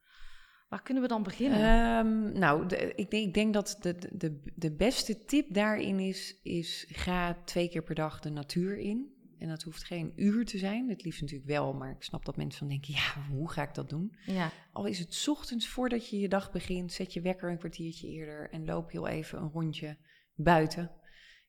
[0.69, 1.59] Waar kunnen we dan beginnen?
[1.59, 6.41] Ehm, nou, de- ik, denk, ik denk dat de, de, de beste tip daarin is,
[6.43, 9.17] is ga twee keer per dag de natuur in.
[9.39, 10.89] En dat hoeft geen uur te zijn.
[10.89, 13.75] Het liefst natuurlijk wel, maar ik snap dat mensen dan denken, ja, hoe ga ik
[13.75, 14.17] dat doen?
[14.27, 17.59] ja, Al is het 's ochtends voordat je je dag begint, zet je wekker een
[17.59, 19.97] kwartiertje eerder en loop heel even een rondje
[20.35, 20.91] buiten.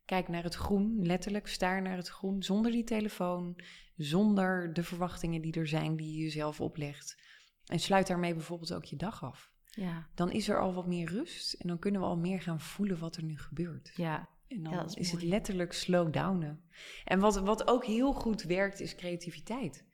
[0.06, 3.56] Kijk naar het groen, letterlijk staar naar het groen, zonder die telefoon,
[3.96, 7.22] zonder de verwachtingen die er zijn die je jezelf oplegt.
[7.66, 9.52] En sluit daarmee bijvoorbeeld ook je dag af.
[9.66, 12.60] ja, Dan is er al wat meer rust en dan kunnen we al meer gaan
[12.62, 13.92] voelen wat er nu gebeurt.
[13.96, 16.62] ja, En dan Ja, is is, het letterlijk slow downen.
[17.04, 19.86] En wat, wat ook heel goed werkt, is creativiteit.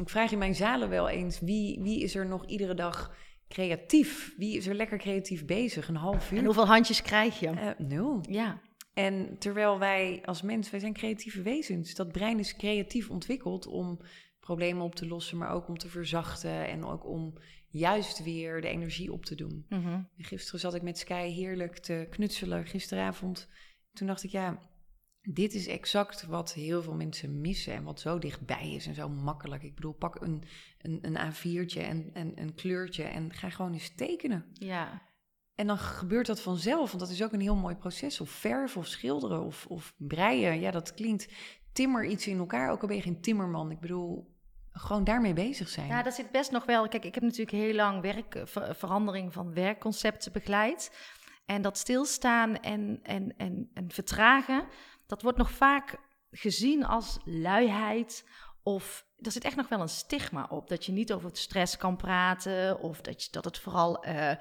[0.00, 3.16] Ik vraag in mijn zalen wel eens, wie, wie is er nog iedere dag
[3.48, 4.34] creatief?
[4.36, 5.88] Wie is er lekker creatief bezig?
[5.88, 6.38] Een half uur?
[6.38, 7.48] En hoeveel handjes krijg je?
[7.48, 8.24] Eh, nul.
[8.28, 8.60] Ja,
[8.94, 11.94] En terwijl wij als mens, wij zijn creatieve wezens.
[11.94, 14.00] Dat brein is creatief ontwikkeld om
[14.40, 18.68] problemen op te lossen, maar ook om te verzachten en ook om juist weer de
[18.68, 19.66] energie op te doen.
[19.68, 19.88] mhm.
[19.88, 23.48] En Gisteren zat ik met Sky heerlijk te knutselen, gisteravond.
[23.98, 24.58] Toen dacht ik, ja,
[25.20, 29.08] dit is exact wat heel veel mensen missen en wat zo dichtbij is en zo
[29.08, 29.62] makkelijk.
[29.62, 30.42] Ik bedoel, pak een,
[30.78, 34.44] een, een A4'tje en, en een kleurtje en ga gewoon eens tekenen.
[34.52, 35.02] ja,
[35.54, 38.20] En dan gebeurt dat vanzelf, want dat is ook een heel mooi proces.
[38.20, 40.60] Of verven of schilderen of, of breien.
[40.60, 41.28] Ja, dat klinkt
[41.72, 43.70] timmer iets in elkaar, ook al ben je geen timmerman.
[43.70, 44.36] Ik bedoel,
[44.72, 45.86] gewoon daarmee bezig zijn.
[45.86, 46.88] Ja, dat zit best nog wel.
[46.88, 50.90] Kijk, ik heb natuurlijk heel lang werk, eh, ver- verandering van werkconcepten begeleid.
[51.48, 54.66] En dat stilstaan en, en, en, en vertragen,
[55.06, 55.96] dat wordt nog vaak
[56.30, 58.28] gezien als luiheid.
[58.62, 60.68] Of er zit echt nog wel een stigma op.
[60.68, 62.80] Dat je niet over het stress kan praten.
[62.80, 64.04] Of dat, je, dat het vooral.
[64.04, 64.36] eh,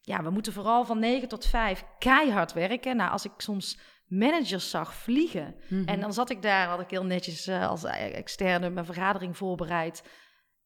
[0.00, 2.96] ja, we moeten vooral van 9 tot 5 keihard werken.
[2.96, 5.54] Nou, als ik soms managers zag vliegen.
[5.68, 5.88] Mhm.
[5.88, 10.02] En dan zat ik daar, had ik heel netjes eh, als externe mijn vergadering voorbereid.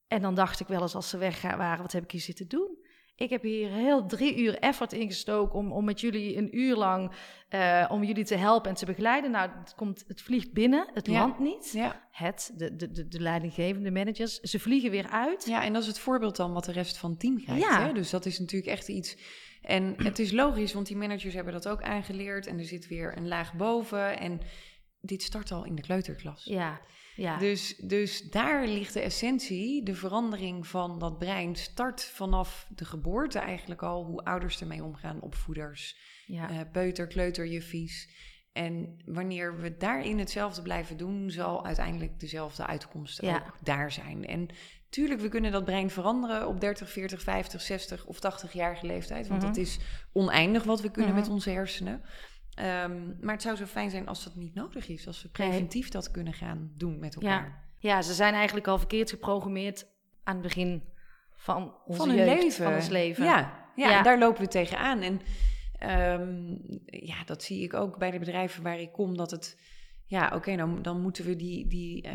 [0.06, 2.48] En dan dacht ik wel eens als ze weg waren, wat heb ik hier zitten
[2.48, 2.83] doen?
[3.16, 7.12] Ik heb hier heel drie uur effort ingestoken om, om met jullie een uur lang,
[7.48, 9.30] eh, om jullie te helpen en te begeleiden.
[9.30, 11.18] Nou, het, komt, het vliegt binnen, het Ja.
[11.18, 11.70] landt niet.
[11.72, 12.08] Ja.
[12.10, 15.44] Het, de, de, de, de leidinggevende managers, ze vliegen weer uit.
[15.44, 17.62] ja, en dat is het voorbeeld dan wat de rest van het team krijgt.
[17.62, 17.86] Ja.
[17.86, 17.92] Hè?
[17.92, 19.16] Dus dat is natuurlijk echt iets...
[19.62, 22.46] En het is logisch, want die managers hebben dat ook aangeleerd.
[22.46, 24.18] En er zit weer een laag boven.
[24.18, 24.40] En
[25.00, 26.44] dit start al in de kleuterklas.
[26.44, 26.80] Ja,
[27.16, 27.38] ja.
[27.38, 29.82] Dus, dus daar ligt de essentie.
[29.82, 34.04] De verandering van dat brein start vanaf de geboorte eigenlijk al.
[34.04, 35.96] Hoe ouders ermee omgaan, opvoeders,
[36.26, 36.50] ja.
[36.50, 38.08] eh, peuter, kleuter, juffies.
[38.52, 43.36] En wanneer we daarin hetzelfde blijven doen, zal uiteindelijk dezelfde uitkomst Ja.
[43.36, 44.24] ook daar zijn.
[44.26, 44.48] En
[44.88, 49.28] tuurlijk, we kunnen dat brein veranderen op 30, 40, 50, 60 of 80-jarige leeftijd.
[49.28, 49.50] Want Mhm.
[49.52, 49.78] dat is
[50.12, 51.20] oneindig wat we kunnen Mhm.
[51.20, 52.02] met onze hersenen.
[52.54, 55.06] Ehm, maar het zou zo fijn zijn als dat niet nodig is.
[55.06, 57.62] Als we preventief dat kunnen gaan doen met elkaar.
[57.78, 59.86] ja, ze zijn eigenlijk al verkeerd geprogrammeerd
[60.22, 60.82] aan het begin
[61.36, 62.64] van onze van jeugd, leven.
[62.64, 63.24] van ons leven.
[63.24, 63.98] Ja, ja, Ja.
[63.98, 65.00] en daar lopen we tegenaan.
[65.00, 65.20] En
[65.78, 66.54] ehm,
[66.86, 69.16] ja, dat zie ik ook bij de bedrijven waar ik kom.
[69.16, 69.60] Dat het,
[70.06, 72.12] ja, oké, dan, dan moeten we die, die eh,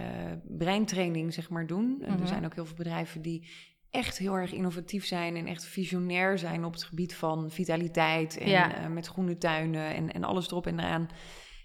[0.57, 2.01] breintraining zeg maar doen.
[2.01, 2.21] En Mhm.
[2.21, 3.49] er zijn ook heel veel bedrijven die
[3.91, 8.49] echt heel erg innovatief zijn en echt visionair zijn op het gebied van vitaliteit en
[8.49, 8.75] Ja.
[8.75, 11.09] eh, met groene tuinen en, en alles erop en eraan.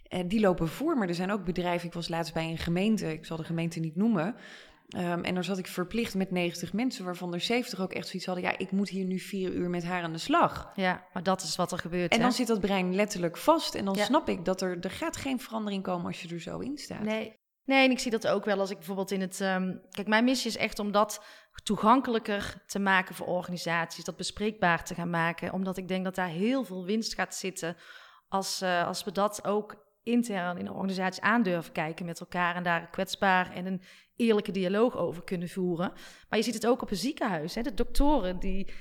[0.05, 1.87] Eh, die lopen voor, maar er zijn ook bedrijven.
[1.89, 4.35] Ik was laatst bij een gemeente, ik zal de gemeente niet noemen.
[4.89, 8.27] Ehm, en daar zat ik verplicht met 90 mensen, waarvan er 70 ook echt zoiets
[8.27, 8.45] hadden.
[8.45, 10.73] Ja, ik moet hier nu vier uur met haar aan de slag.
[10.75, 12.11] Ja, maar dat is wat er gebeurt.
[12.13, 12.23] En hè?
[12.23, 13.75] dan zit dat brein letterlijk vast.
[13.75, 14.05] En dan Ja.
[14.05, 17.03] snap ik dat er, er gaat geen verandering komen als je er zo in staat.
[17.03, 17.43] Nee.
[17.65, 19.41] Nee, en ik zie dat ook wel als ik bijvoorbeeld in het.
[19.41, 21.25] ehm, kijk, mijn missie is echt om dat
[21.62, 26.29] toegankelijker te maken voor organisaties, dat bespreekbaar te gaan maken, omdat ik denk dat daar
[26.29, 27.77] heel veel winst gaat zitten
[28.29, 32.62] als, eh, als we dat ook intern in de organisatie aandurven kijken met elkaar en
[32.62, 33.83] daar kwetsbaar en een
[34.17, 35.93] eerlijke dialoog over kunnen voeren.
[36.29, 37.55] Maar je ziet het ook op een ziekenhuis.
[37.55, 37.62] Hè?
[37.62, 38.73] De doktoren die,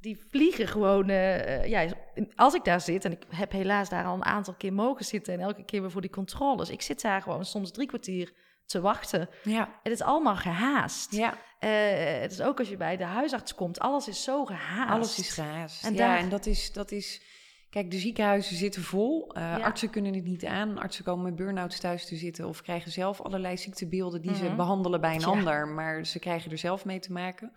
[0.00, 1.08] die vliegen gewoon.
[1.08, 1.94] eh, eh, ja,
[2.34, 5.34] als ik daar zit, en ik heb helaas daar al een aantal keer mogen zitten
[5.34, 6.70] en elke keer weer voor die controles.
[6.70, 8.32] Ik zit daar gewoon soms drie kwartier
[8.68, 9.28] te wachten.
[9.44, 11.12] Ja, Het is allemaal gehaast.
[11.14, 11.34] ja.
[11.58, 14.90] Eh, het is ook als je bij de huisarts komt, alles is zo gehaast.
[14.90, 15.84] alles is gehaast.
[15.84, 17.22] En ja, daar- en dat is, dat is...
[17.70, 19.30] Kijk, de ziekenhuizen zitten vol.
[19.34, 19.56] Ja.
[19.58, 20.78] Artsen kunnen het niet aan.
[20.78, 22.48] Artsen komen met burn-outs thuis te zitten...
[22.48, 24.56] of krijgen zelf allerlei ziektebeelden die ze Mhm.
[24.56, 25.26] behandelen bij een Ja.
[25.26, 25.68] ander.
[25.68, 27.52] Maar ze krijgen er zelf mee te maken.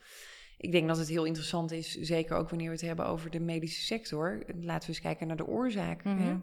[0.57, 3.39] Ik denk dat het heel interessant is, zeker ook wanneer we het hebben over de
[3.39, 4.43] medische sector.
[4.61, 6.03] Laten we eens kijken naar de oorzaak.
[6.03, 6.17] Mhm.
[6.21, 6.35] hè?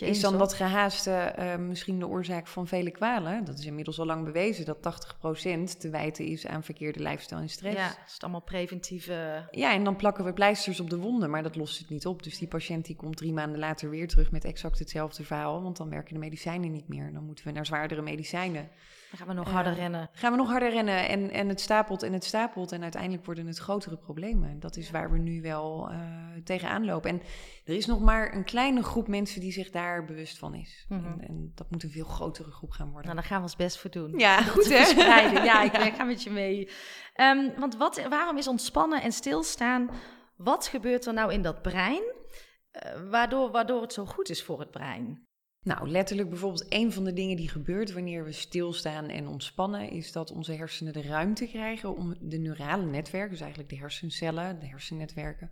[0.00, 3.44] Jezus, Is dan dat gehaaste eh, misschien de oorzaak van vele kwalen?
[3.44, 7.48] Dat is inmiddels al lang bewezen dat 80% te wijten is aan verkeerde lifestyle en
[7.48, 7.76] stress.
[7.76, 9.48] Ja, is het allemaal preventieve.
[9.50, 12.22] Ja, en dan plakken we pleisters op de wonden, maar dat lost het niet op.
[12.22, 15.76] Dus die patiënt die komt drie maanden later weer terug met exact hetzelfde verhaal, want
[15.76, 17.12] dan werken de medicijnen niet meer.
[17.12, 18.68] Dan moeten we naar zwaardere medicijnen.
[19.10, 20.10] Dan gaan we nog Eh, harder rennen.
[20.12, 23.46] Gaan we nog harder rennen en, en het stapelt en het stapelt en uiteindelijk worden
[23.46, 24.50] het grotere problemen.
[24.50, 25.98] En dat is waar we nu wel eh,
[26.44, 27.10] tegenaan lopen.
[27.10, 27.22] En
[27.64, 30.84] er is nog maar een kleine groep mensen die zich daar bewust van is.
[30.88, 31.04] Mhm.
[31.04, 33.04] en, en dat moet een veel grotere groep gaan worden.
[33.04, 34.18] Nou, daar gaan we ons best voor doen.
[34.18, 34.76] ja, goed hè?
[34.76, 35.44] verspreiden.
[35.44, 36.70] Ja, ik ga met je mee.
[37.14, 39.90] Ehm, want wat, waarom is ontspannen en stilstaan?
[40.36, 42.02] Wat gebeurt er nou in dat brein?
[42.70, 45.28] eh, waardoor, waardoor het zo goed is voor het brein.
[45.62, 50.12] Nou, letterlijk bijvoorbeeld een van de dingen die gebeurt wanneer we stilstaan en ontspannen, is
[50.12, 54.66] dat onze hersenen de ruimte krijgen om de neurale netwerken, dus eigenlijk de hersencellen, de
[54.66, 55.50] hersennetwerken,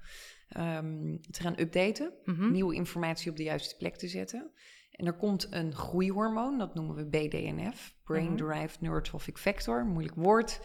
[0.48, 2.50] ehm, te gaan updaten, Mhm.
[2.52, 4.50] nieuwe informatie op de juiste plek te zetten.
[4.90, 8.36] En er komt een groeihormoon, dat noemen we BDNF, Brain Mhm.
[8.36, 10.60] Derived Neurotrophic Factor, moeilijk woord.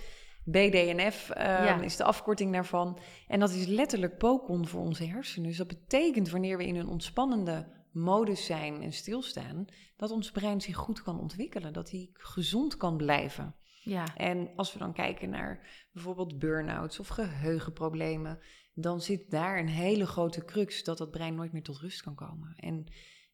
[0.46, 1.82] BDNF ehm, Ja.
[1.82, 3.00] is de afkorting daarvan.
[3.28, 5.48] En dat is letterlijk pokon voor onze hersenen.
[5.48, 10.62] Dus dat betekent wanneer we in een ontspannende modus zijn en stilstaan, dat ons brein
[10.62, 13.56] zich goed kan ontwikkelen, dat hij gezond kan blijven.
[13.84, 18.40] Ja, En als we dan kijken naar bijvoorbeeld burn-outs of geheugenproblemen,
[18.74, 22.16] dan zit daar een hele grote crux dat dat brein nooit meer tot rust kan
[22.16, 22.54] komen.
[22.56, 22.86] En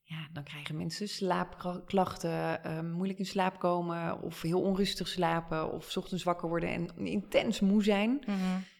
[0.03, 5.91] ja, dan krijgen mensen slaapklachten, eh, moeilijk in slaap komen of heel onrustig slapen of
[5.91, 8.23] 's ochtends wakker worden en intens moe zijn.
[8.25, 8.37] Mhm.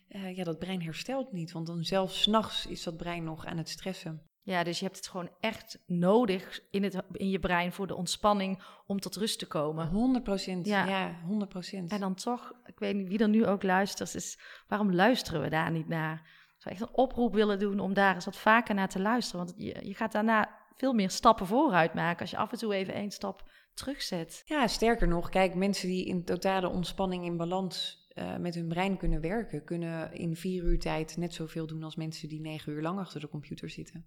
[0.07, 3.45] Eh, ja, dat brein herstelt niet, want dan zelfs 's nachts is dat brein nog
[3.45, 4.21] aan het stressen.
[4.49, 7.95] Ja, dus je hebt het gewoon echt nodig in, het, in je brein voor de
[7.95, 9.87] ontspanning om tot rust te komen.
[9.87, 10.85] 100 procent, Ja.
[10.85, 11.19] ja.
[11.25, 11.91] 100 procent.
[11.91, 15.49] En dan toch, ik weet niet wie er nu ook luistert, is waarom luisteren we
[15.49, 16.13] daar niet naar?
[16.55, 19.45] Ik zou echt een oproep willen doen om daar eens wat vaker naar te luisteren.
[19.45, 22.73] Want je, je gaat daarna veel meer stappen vooruit maken als je af en toe
[22.73, 24.41] even één stap terugzet.
[24.45, 28.97] Ja, sterker nog, kijk, mensen die in totale ontspanning in balans eh, met hun brein
[28.97, 32.81] kunnen werken, kunnen in vier uur tijd net zoveel doen als mensen die negen uur
[32.81, 34.05] lang achter de computer zitten.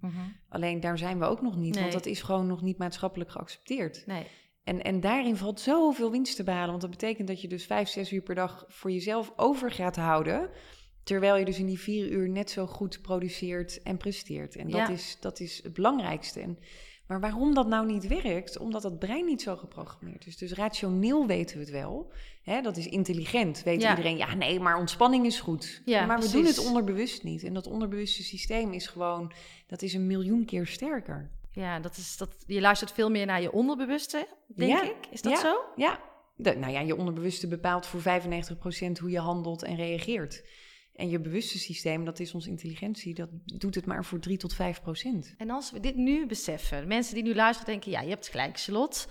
[0.48, 1.80] Alleen daar zijn we ook nog niet, Nee.
[1.82, 4.06] want dat is gewoon nog niet maatschappelijk geaccepteerd.
[4.06, 4.26] Nee,
[4.64, 7.88] En, en daarin valt zoveel winst te behalen, want dat betekent dat je dus vijf,
[7.88, 10.50] zes uur per dag voor jezelf over gaat houden.
[11.04, 14.56] Terwijl je dus in die vier uur net zo goed produceert en presteert.
[14.56, 14.88] En dat, Ja.
[14.88, 16.40] is, dat is het belangrijkste.
[16.40, 16.58] En,
[17.06, 18.58] maar waarom dat nou niet werkt?
[18.58, 20.36] Omdat het brein niet zo geprogrammeerd is.
[20.36, 22.12] Dus rationeel weten we het wel.
[22.42, 23.62] Hè, dat is intelligent.
[23.62, 23.90] Weet Ja.
[23.90, 25.82] iedereen, ja nee, maar ontspanning is goed.
[25.84, 27.42] Ja, maar we doen het onderbewust niet.
[27.44, 29.32] En dat onderbewuste systeem is gewoon,
[29.66, 31.30] dat is een miljoen keer sterker.
[31.52, 34.96] ja, dat is, dat, je luistert veel meer naar je onderbewuste, denk Ja, ik.
[35.10, 35.60] Is dat zo?
[35.76, 36.00] Ja,
[36.36, 38.04] de, nou ja, je onderbewuste bepaalt voor 95%
[39.00, 40.44] hoe je handelt en reageert.
[40.94, 44.54] En je bewuste systeem, dat is onze intelligentie, dat doet het maar voor 3 tot
[44.54, 44.58] 5%.
[45.36, 48.60] En als we dit nu beseffen, mensen die nu luisteren denken, ja, je hebt gelijk,
[48.60, 49.06] Charlotte.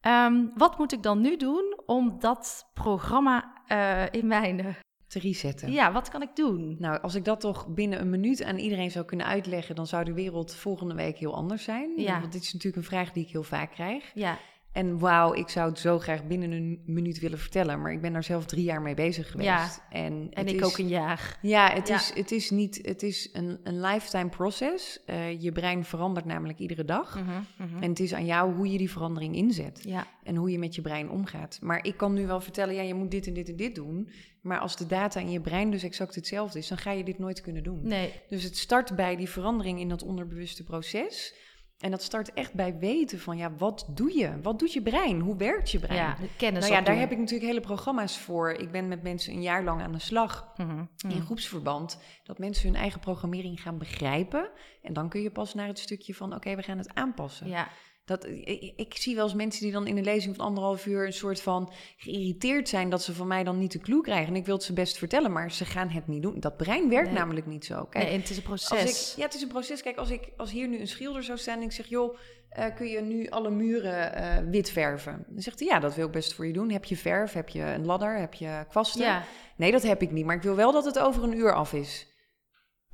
[0.00, 4.60] Ehm, wat moet ik dan nu doen om dat programma eh, in mijn...
[4.60, 4.74] eh,
[5.06, 5.72] Te resetten.
[5.72, 6.76] ja, wat kan ik doen?
[6.78, 10.04] Nou, als ik dat toch binnen een minuut aan iedereen zou kunnen uitleggen, dan zou
[10.04, 11.92] de wereld volgende week heel anders zijn.
[11.96, 12.20] Ja.
[12.20, 14.10] Want dit is natuurlijk een vraag die ik heel vaak krijg.
[14.14, 14.38] Ja,
[14.76, 17.80] En wauw, ik zou het zo graag binnen een minuut willen vertellen.
[17.80, 19.48] Maar ik ben daar zelf drie jaar mee bezig geweest.
[19.48, 21.38] Ja, en ik is- ook een jaar.
[21.42, 21.94] Ja, het, Ja.
[21.94, 22.78] Is, het is niet.
[22.82, 25.00] Het is een, een lifetime proces.
[25.06, 27.14] Eh, je brein verandert namelijk iedere dag.
[27.20, 27.30] Mhm,
[27.70, 27.82] mhm.
[27.82, 29.80] En het is aan jou hoe je die verandering inzet.
[29.84, 31.58] Ja, En hoe je met je brein omgaat.
[31.62, 34.08] Maar ik kan nu wel vertellen, ja, je moet dit en dit en dit doen.
[34.40, 37.18] Maar als de data in je brein dus exact hetzelfde is, dan ga je dit
[37.18, 37.80] nooit kunnen doen.
[37.82, 38.12] nee.
[38.28, 41.34] Dus het start bij die verandering in dat onderbewuste proces.
[41.80, 44.40] En dat start echt bij weten van, ja, wat doe je?
[44.42, 45.20] Wat doet je brein?
[45.20, 45.98] Hoe werkt je brein?
[45.98, 48.50] Ja, de kennis nou ja, daar heb ik natuurlijk hele programma's voor.
[48.50, 51.14] Ik ben met mensen een jaar lang aan de slag Mhm, mhm.
[51.14, 51.98] in groepsverband.
[52.24, 54.50] Dat mensen hun eigen programmering gaan begrijpen.
[54.82, 57.48] En dan kun je pas naar het stukje van, oké, we gaan het aanpassen.
[57.48, 57.68] Ja,
[58.06, 61.06] Dat, ik, ik zie wel eens mensen die dan in een lezing van anderhalf uur
[61.06, 64.28] een soort van geïrriteerd zijn dat ze van mij dan niet de clue krijgen.
[64.28, 66.40] En ik wil het ze best vertellen, maar ze gaan het niet doen.
[66.40, 67.18] Dat brein werkt Nee.
[67.18, 67.84] namelijk niet zo.
[67.84, 69.10] Kijk, nee, en het is een als proces.
[69.12, 69.82] ik, ja, het is een proces.
[69.82, 72.16] Kijk, als, ik, als hier nu een schilder zou staan en ik zeg, joh,
[72.48, 75.24] eh, kun je nu alle muren eh, wit verven?
[75.28, 76.70] Dan zegt hij, ja, dat wil ik best voor je doen.
[76.70, 77.32] Heb je verf?
[77.32, 78.18] Heb je een ladder?
[78.18, 79.00] Heb je kwasten?
[79.00, 79.24] ja,
[79.56, 81.72] Nee, dat heb ik niet, maar ik wil wel dat het over een uur af
[81.72, 82.06] is.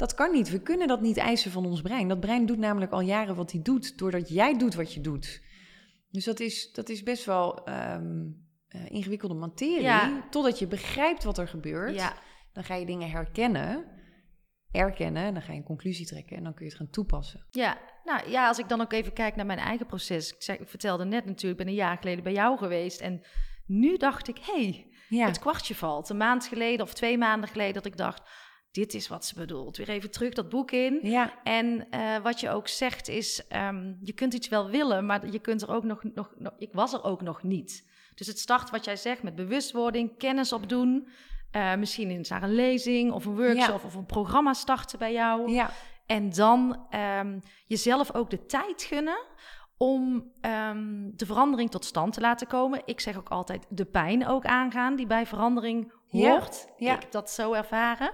[0.02, 0.50] Dat kan niet.
[0.50, 2.08] We kunnen dat niet eisen van ons brein.
[2.08, 5.42] Dat brein doet namelijk al jaren wat hij doet, doordat jij doet wat je doet.
[6.10, 8.26] Dus dat is, dat is best wel ehm,
[8.68, 9.82] eh, ingewikkelde materie.
[9.82, 10.26] Ja.
[10.30, 11.94] Totdat je begrijpt wat er gebeurt.
[11.94, 12.14] ja,
[12.52, 13.84] Dan ga je dingen herkennen,
[14.70, 17.46] erkennen, en dan ga je een conclusie trekken en dan kun je het gaan toepassen.
[17.50, 17.78] ja.
[18.04, 20.32] Nou ja, als ik dan ook even kijk naar mijn eigen proces.
[20.32, 23.00] Ik, zei, ik vertelde net natuurlijk, ik ben een jaar geleden bij jou geweest.
[23.00, 23.22] En
[23.66, 26.08] nu dacht ik, hé, hey, Ja, het kwartje valt.
[26.08, 28.22] Een maand geleden of twee maanden geleden dat ik dacht,
[28.72, 29.76] dit is wat ze bedoelt.
[29.76, 30.98] Weer even terug dat boek in.
[31.02, 35.30] ja, En eh, wat je ook zegt is, ehm, je kunt iets wel willen, maar
[35.30, 37.90] je kunt er ook nog, nog, nog, ik was er ook nog niet.
[38.14, 41.08] Dus het start wat jij zegt met bewustwording, kennis opdoen,
[41.50, 43.86] eh, misschien eens naar een lezing of een workshop Ja.
[43.86, 45.50] of een programma starten bij jou.
[45.52, 45.70] ja,
[46.06, 49.18] En dan ehm, jezelf ook de tijd gunnen
[49.76, 52.82] om ehm, de verandering tot stand te laten komen.
[52.84, 56.66] Ik zeg ook altijd de pijn ook aangaan die bij verandering hoort.
[56.76, 56.94] ja.
[56.94, 58.10] Ik heb dat zo ervaren.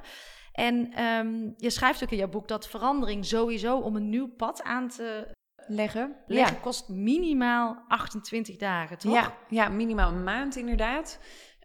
[0.59, 4.63] En ehm, je schrijft ook in jouw boek dat verandering sowieso om een nieuw pad
[4.63, 5.35] aan te
[5.67, 6.17] leggen.
[6.27, 9.13] leggen kost minimaal 28 dagen, toch?
[9.13, 11.19] Ja, ja, minimaal een maand inderdaad.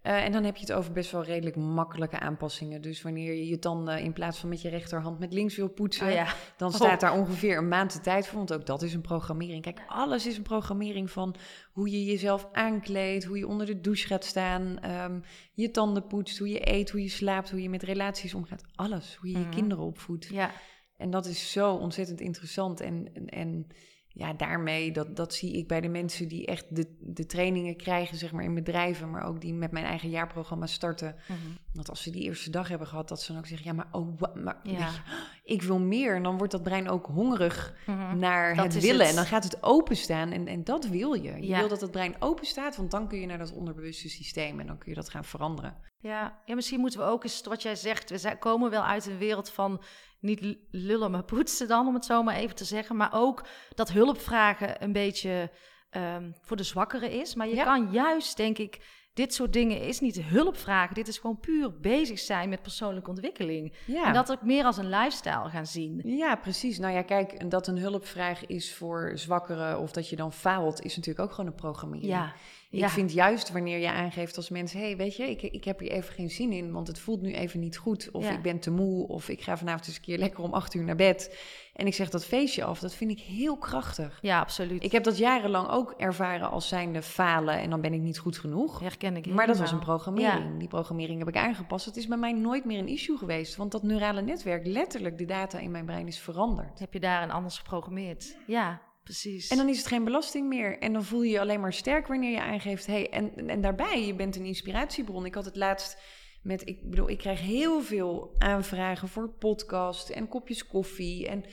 [0.03, 2.81] Eh, en dan heb je het over best wel redelijk makkelijke aanpassingen.
[2.81, 6.07] Dus wanneer je je tanden in plaats van met je rechterhand met links wil poetsen,
[6.07, 6.27] Oh ja.
[6.57, 8.37] dan staat daar ongeveer een maand de tijd voor.
[8.37, 9.61] Want ook dat is een programmering.
[9.63, 11.35] Kijk, alles is een programmering van
[11.71, 15.19] hoe je jezelf aankleedt, hoe je onder de douche gaat staan, ehm,
[15.53, 18.63] je tanden poetst, hoe je eet, hoe je slaapt, hoe je met relaties omgaat.
[18.75, 19.53] Alles, hoe je je Mhm.
[19.55, 20.25] kinderen opvoedt.
[20.25, 20.51] ja.
[20.97, 22.81] En dat is zo ontzettend interessant.
[22.81, 23.67] En, en
[24.15, 28.17] ja, daarmee, dat, dat zie ik bij de mensen die echt de, de trainingen krijgen,
[28.17, 31.15] zeg maar, in bedrijven, maar ook die met mijn eigen jaarprogramma starten.
[31.27, 31.37] Mhm.
[31.73, 33.87] Dat als ze die eerste dag hebben gehad, dat ze dan ook zeggen, ja, maar,
[33.91, 34.71] oh, maar Ja.
[34.71, 35.01] weet je,
[35.43, 36.15] ik wil meer.
[36.15, 38.17] En dan wordt dat brein ook hongerig Mhm.
[38.17, 38.99] naar Dat het willen.
[38.99, 39.09] het.
[39.09, 41.31] En dan gaat het openstaan en, en dat wil je.
[41.41, 41.59] Je Ja.
[41.59, 44.67] wil dat het brein open staat, want dan kun je naar dat onderbewuste systeem en
[44.67, 45.77] dan kun je dat gaan veranderen.
[45.99, 49.17] Ja, ja, misschien moeten we ook eens, wat jij zegt, we komen wel uit een
[49.17, 49.81] wereld van
[50.23, 52.95] niet lullen, maar poetsen dan, om het zo maar even te zeggen.
[52.95, 55.49] Maar ook dat hulpvragen een beetje
[55.89, 57.35] ehm, voor de zwakkeren is.
[57.35, 57.63] Maar je Ja.
[57.63, 58.79] kan juist, denk ik,
[59.13, 60.95] dit soort dingen is niet hulpvragen.
[60.95, 63.73] Dit is gewoon puur bezig zijn met persoonlijke ontwikkeling.
[63.85, 64.05] Ja.
[64.05, 66.01] En dat ook meer als een lifestyle gaan zien.
[66.03, 66.79] Ja, precies.
[66.79, 70.95] Nou ja, kijk, dat een hulpvraag is voor zwakkeren of dat je dan faalt, is
[70.95, 72.07] natuurlijk ook gewoon een programmering.
[72.11, 72.33] Ja,
[72.81, 75.91] Ik vind juist wanneer je aangeeft als mens, hey, weet je, ik, ik heb hier
[75.91, 78.09] even geen zin in, want het voelt nu even niet goed.
[78.11, 78.31] Of Ja.
[78.31, 80.83] ik ben te moe, of ik ga vanavond eens een keer lekker om acht uur
[80.83, 81.37] naar bed.
[81.73, 84.19] En ik zeg dat feestje af, dat vind ik heel krachtig.
[84.21, 84.83] ja, absoluut.
[84.83, 88.37] Ik heb dat jarenlang ook ervaren als zijnde falen en dan ben ik niet goed
[88.37, 88.79] genoeg.
[88.79, 90.59] herken ik Maar dat was een programmering.
[90.59, 91.85] Die programmering heb ik aangepast.
[91.85, 93.55] Het is bij mij nooit meer een issue geweest.
[93.55, 96.79] Want dat neurale netwerk, letterlijk de data in mijn brein is veranderd.
[96.79, 98.37] Heb je daarin anders geprogrammeerd?
[98.47, 99.47] Ja, precies.
[99.47, 100.79] En dan is het geen belasting meer.
[100.79, 102.85] En dan voel je je alleen maar sterk wanneer je aangeeft.
[102.85, 105.25] Hey, en, en daarbij, je bent een inspiratiebron.
[105.25, 105.97] Ik had het laatst
[106.41, 111.27] met, ik bedoel, ik krijg heel veel aanvragen voor podcast en kopjes koffie.
[111.27, 111.43] En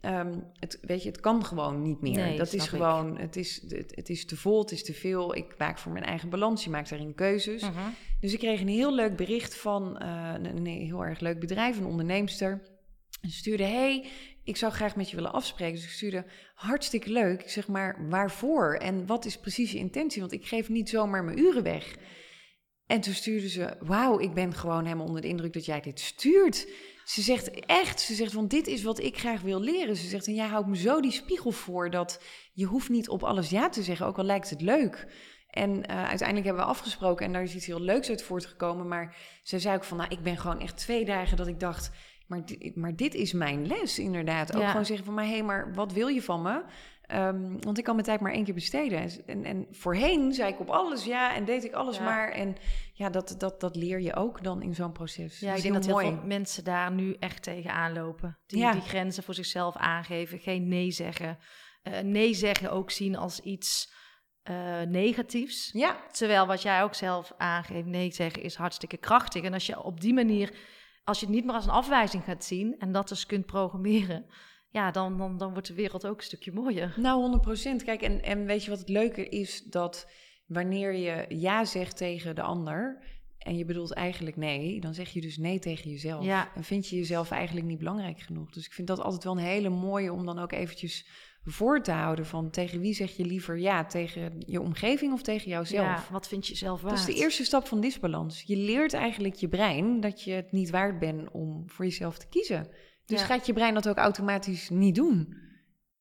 [0.00, 2.16] ehm, het, weet je, het kan gewoon niet meer.
[2.16, 2.68] Nee, dat is ik.
[2.68, 5.36] gewoon, het is, het, het is te vol, het is te veel.
[5.36, 6.64] Ik maak voor mijn eigen balans.
[6.64, 7.62] Je maakt daarin keuzes.
[7.62, 7.88] Mhm.
[8.20, 11.78] Dus ik kreeg een heel leuk bericht van eh, een, een heel erg leuk bedrijf,
[11.78, 12.62] een onderneemster.
[13.20, 14.06] Ze stuurde, hey,
[14.50, 15.74] ik zou graag met je willen afspreken.
[15.74, 17.42] Dus ik stuurde, hartstikke leuk.
[17.42, 18.74] Ik zeg maar, waarvoor?
[18.74, 20.20] En wat is precies je intentie?
[20.20, 21.94] Want ik geef niet zomaar mijn uren weg.
[22.86, 26.00] En toen stuurde ze, wauw, ik ben gewoon helemaal onder de indruk dat jij dit
[26.00, 26.68] stuurt.
[27.04, 29.96] Ze zegt echt, ze zegt, want dit is wat ik graag wil leren.
[29.96, 33.22] Ze zegt, en jij houdt me zo die spiegel voor dat je hoeft niet op
[33.22, 35.06] alles ja te zeggen, ook al lijkt het leuk.
[35.50, 38.88] En eh, uiteindelijk hebben we afgesproken en daar is iets heel leuks uit voortgekomen.
[38.88, 41.90] Maar ze zei ook van, nou, ik ben gewoon echt twee dagen dat ik dacht,
[42.30, 42.42] maar,
[42.74, 44.54] maar dit is mijn les inderdaad.
[44.54, 44.70] Ook Ja.
[44.70, 46.62] gewoon zeggen van, maar hé, hey, maar wat wil je van me?
[47.02, 49.10] Ehm, want ik kan mijn tijd maar één keer besteden.
[49.26, 52.02] En, en voorheen zei ik op alles ja en deed ik alles Ja.
[52.04, 52.30] maar.
[52.30, 52.56] En
[52.92, 55.40] ja, dat, dat, dat leer je ook dan in zo'n proces.
[55.40, 56.18] Ja, Dat ik denk dat heel heel mooi.
[56.20, 58.38] veel mensen daar nu echt tegenaan lopen.
[58.46, 58.72] Die, Ja.
[58.72, 61.38] die grenzen voor zichzelf aangeven, geen nee zeggen.
[61.82, 63.92] Eh, nee zeggen ook zien als iets
[64.42, 65.70] eh, negatiefs.
[65.72, 69.42] Ja, Terwijl wat jij ook zelf aangeeft, nee zeggen is hartstikke krachtig.
[69.42, 70.54] En als je op die manier,
[71.10, 74.26] als je het niet meer als een afwijzing gaat zien en dat dus kunt programmeren,
[74.70, 76.94] ja, dan, dan, dan wordt de wereld ook een stukje mooier.
[76.96, 77.82] nou 100 procent.
[77.82, 79.62] Kijk, en, en weet je wat het leuke is?
[79.62, 80.10] Dat
[80.46, 83.02] wanneer je ja zegt tegen de ander
[83.38, 86.24] en je bedoelt eigenlijk nee, dan zeg je dus nee tegen jezelf.
[86.24, 86.54] Ja.
[86.54, 88.50] En vind je jezelf eigenlijk niet belangrijk genoeg.
[88.50, 91.08] Dus ik vind dat altijd wel een hele mooie om dan ook eventjes
[91.44, 95.50] voor te houden van tegen wie zeg je liever ja, tegen je omgeving of tegen
[95.50, 95.86] jouzelf.
[95.86, 96.96] Ja, wat vind je zelf waard?
[96.98, 98.42] Dat is de eerste stap van disbalans.
[98.42, 102.28] Je leert eigenlijk je brein dat je het niet waard bent om voor jezelf te
[102.28, 102.68] kiezen.
[103.04, 103.26] Dus Ja.
[103.26, 105.38] gaat je brein dat ook automatisch niet doen.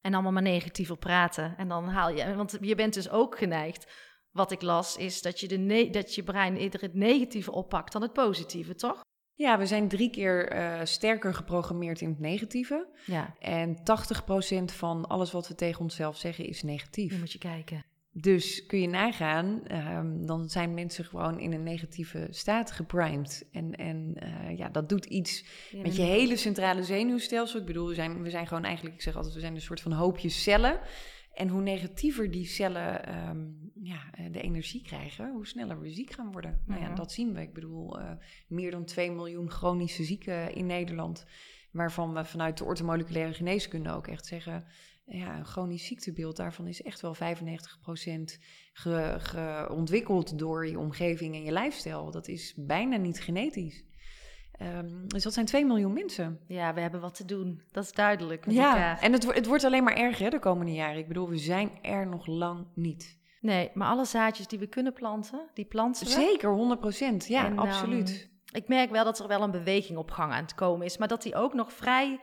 [0.01, 1.57] En allemaal maar negatiever praten.
[1.57, 2.35] En dan haal je.
[2.35, 3.91] Want je bent dus ook geneigd.
[4.31, 8.01] Wat ik las, is dat je, de dat je brein eerder het negatieve oppakt dan
[8.01, 9.01] het positieve, toch?
[9.39, 12.87] Ja, we zijn drie keer eh, sterker geprogrammeerd in het negatieve.
[13.05, 13.81] Ja, En 80%
[14.65, 17.11] van alles wat we tegen onszelf zeggen is negatief.
[17.11, 17.85] nu moet je kijken.
[18.11, 23.47] Dus kun je nagaan, ehm, dan zijn mensen gewoon in een negatieve staat geprimed.
[23.51, 27.59] En, en eh, ja, dat doet iets met je hele centrale zenuwstelsel.
[27.59, 29.81] Ik bedoel, we zijn, we zijn gewoon eigenlijk, ik zeg altijd, we zijn een soort
[29.81, 30.79] van hoopjes cellen.
[31.39, 33.47] En hoe negatiever die cellen ehm,
[33.81, 36.61] ja, eh, de energie krijgen, hoe sneller we ziek gaan worden.
[36.65, 36.95] Nou ja, Mhm.
[36.95, 37.41] dat zien we.
[37.41, 38.11] Ik bedoel, eh,
[38.47, 41.25] meer dan 2 miljoen chronische zieken in Nederland.
[41.71, 44.65] Waarvan we vanuit de orthomoleculaire geneeskunde ook echt zeggen...
[45.11, 48.39] Ja, een chronisch ziektebeeld, daarvan is echt wel 95%
[48.73, 52.11] ge, ge- ontwikkeld door je omgeving en je lifestyle.
[52.11, 53.83] Dat is bijna niet genetisch.
[54.60, 56.39] Ehm, dus dat zijn 2 miljoen mensen.
[56.47, 57.62] Ja, we hebben wat te doen.
[57.72, 58.45] Dat is duidelijk.
[58.51, 58.99] Ja, elkaar.
[59.01, 60.97] en het, het wordt alleen maar erger hè, de komende jaren.
[60.97, 63.18] Ik bedoel, we zijn er nog lang niet.
[63.41, 66.12] Nee, maar alle zaadjes die we kunnen planten, die planten we.
[66.12, 66.78] Zeker,
[67.24, 68.30] 100% Ja, En, absoluut.
[68.51, 71.07] Ik merk wel dat er wel een beweging op gang aan het komen is, maar
[71.07, 72.20] dat die ook nog vrij.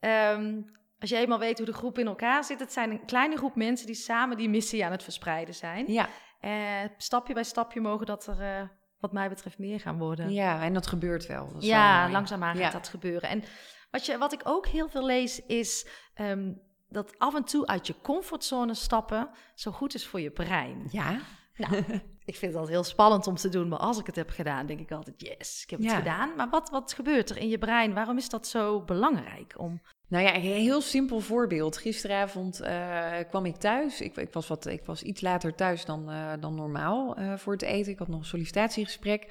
[0.00, 0.60] ehm,
[0.98, 3.54] als je eenmaal weet hoe de groep in elkaar zit, het zijn een kleine groep
[3.54, 5.92] mensen die samen die missie aan het verspreiden zijn.
[5.92, 6.08] Ja,
[6.40, 8.62] Eh, stapje bij stapje mogen dat er, eh,
[9.04, 10.30] wat mij betreft, meer gaan worden.
[10.32, 11.52] ja, en dat gebeurt wel.
[11.52, 13.28] Dat Ja, langzaamaan gaat dat gebeuren.
[13.28, 13.42] En
[13.90, 16.52] wat, je, wat ik ook heel veel lees, is ehm,
[16.88, 20.88] dat af en toe uit je comfortzone stappen zo goed is voor je brein.
[20.90, 21.18] Ja,
[21.56, 21.84] Nou,
[22.24, 24.80] ik vind dat heel spannend om te doen, maar als ik het heb gedaan, denk
[24.80, 25.96] ik altijd, yes, ik heb het Ja.
[25.96, 26.36] gedaan.
[26.36, 27.94] Maar wat, wat gebeurt er in je brein?
[27.94, 29.54] Waarom is dat zo belangrijk?
[29.56, 29.82] Om...
[30.14, 31.76] Nou ja, een heel simpel voorbeeld.
[31.76, 34.00] Gisteravond eh, kwam ik thuis.
[34.00, 37.52] Ik, ik, was wat, ik was iets later thuis dan, eh, dan normaal eh, voor
[37.52, 37.92] het eten.
[37.92, 39.26] Ik had nog een sollicitatiegesprek.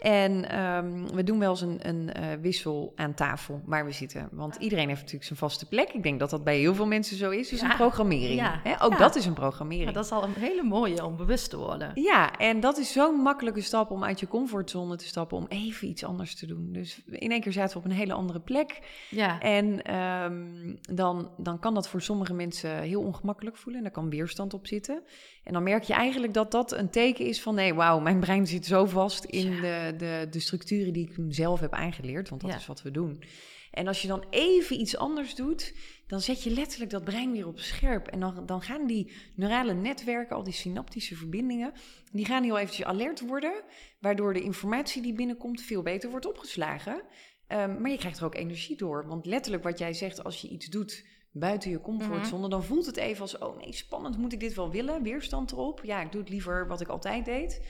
[0.00, 4.28] En ehm, we doen wel eens een, een eh, wissel aan tafel waar we zitten.
[4.32, 5.88] Want iedereen heeft natuurlijk zijn vaste plek.
[5.92, 7.48] Ik denk dat dat bij heel veel mensen zo is.
[7.48, 7.70] Dus Ja.
[7.70, 8.40] een programmering.
[8.40, 8.60] Ja.
[8.62, 8.82] Hè?
[8.82, 8.98] Ook Ja.
[8.98, 9.90] dat is een programmering.
[9.92, 11.90] Dat is al een hele mooie om bewust te worden.
[11.94, 15.88] Ja, en dat is zo'n makkelijke stap om uit je comfortzone te stappen, om even
[15.88, 16.68] iets anders te doen.
[16.72, 18.78] Dus in één keer zaten we op een hele andere plek.
[19.10, 23.76] Ja, En ehm, dan, dan kan dat voor sommige mensen heel ongemakkelijk voelen.
[23.76, 25.02] En daar kan weerstand op zitten.
[25.44, 27.54] En dan merk je eigenlijk dat dat een teken is van...
[27.54, 31.60] nee, wauw, mijn brein zit zo vast in de, de, de structuren die ik zelf
[31.60, 32.28] heb aangeleerd.
[32.28, 32.56] Want dat Ja.
[32.56, 33.22] is wat we doen.
[33.70, 35.74] En als je dan even iets anders doet...
[36.06, 38.06] dan zet je letterlijk dat brein weer op scherp.
[38.06, 41.72] En dan, dan gaan die neurale netwerken, al die synaptische verbindingen...
[42.12, 43.62] die gaan heel eventjes alert worden...
[44.00, 47.02] waardoor de informatie die binnenkomt veel beter wordt opgeslagen...
[47.46, 49.06] Ehm, maar je krijgt er ook energie door.
[49.06, 52.96] Want letterlijk wat jij zegt, als je iets doet buiten je comfortzone, dan voelt het
[52.96, 55.02] even als: oh nee, spannend, moet ik dit wel willen?
[55.02, 55.80] Weerstand erop.
[55.84, 57.60] Ja, ik doe het liever wat ik altijd deed.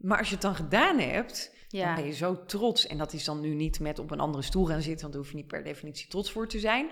[0.00, 1.94] Maar als je het dan gedaan hebt, dan ja.
[1.94, 2.86] ben je zo trots.
[2.86, 5.22] En dat is dan nu niet met op een andere stoel gaan zitten, want daar
[5.22, 6.90] hoef je niet per definitie trots voor te zijn.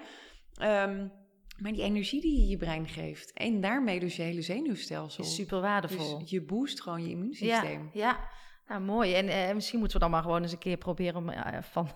[0.55, 1.07] Ehm,
[1.59, 5.25] maar die energie die je je brein geeft, en daarmee dus je hele zenuwstelsel.
[5.25, 6.19] is super waardevol.
[6.19, 7.91] Dus je boost gewoon je ja, immuunsysteem.
[7.93, 8.29] ja.
[8.69, 9.15] Nou, mooi.
[9.15, 11.91] En eh, misschien moeten we dan maar gewoon eens een keer proberen om eh, van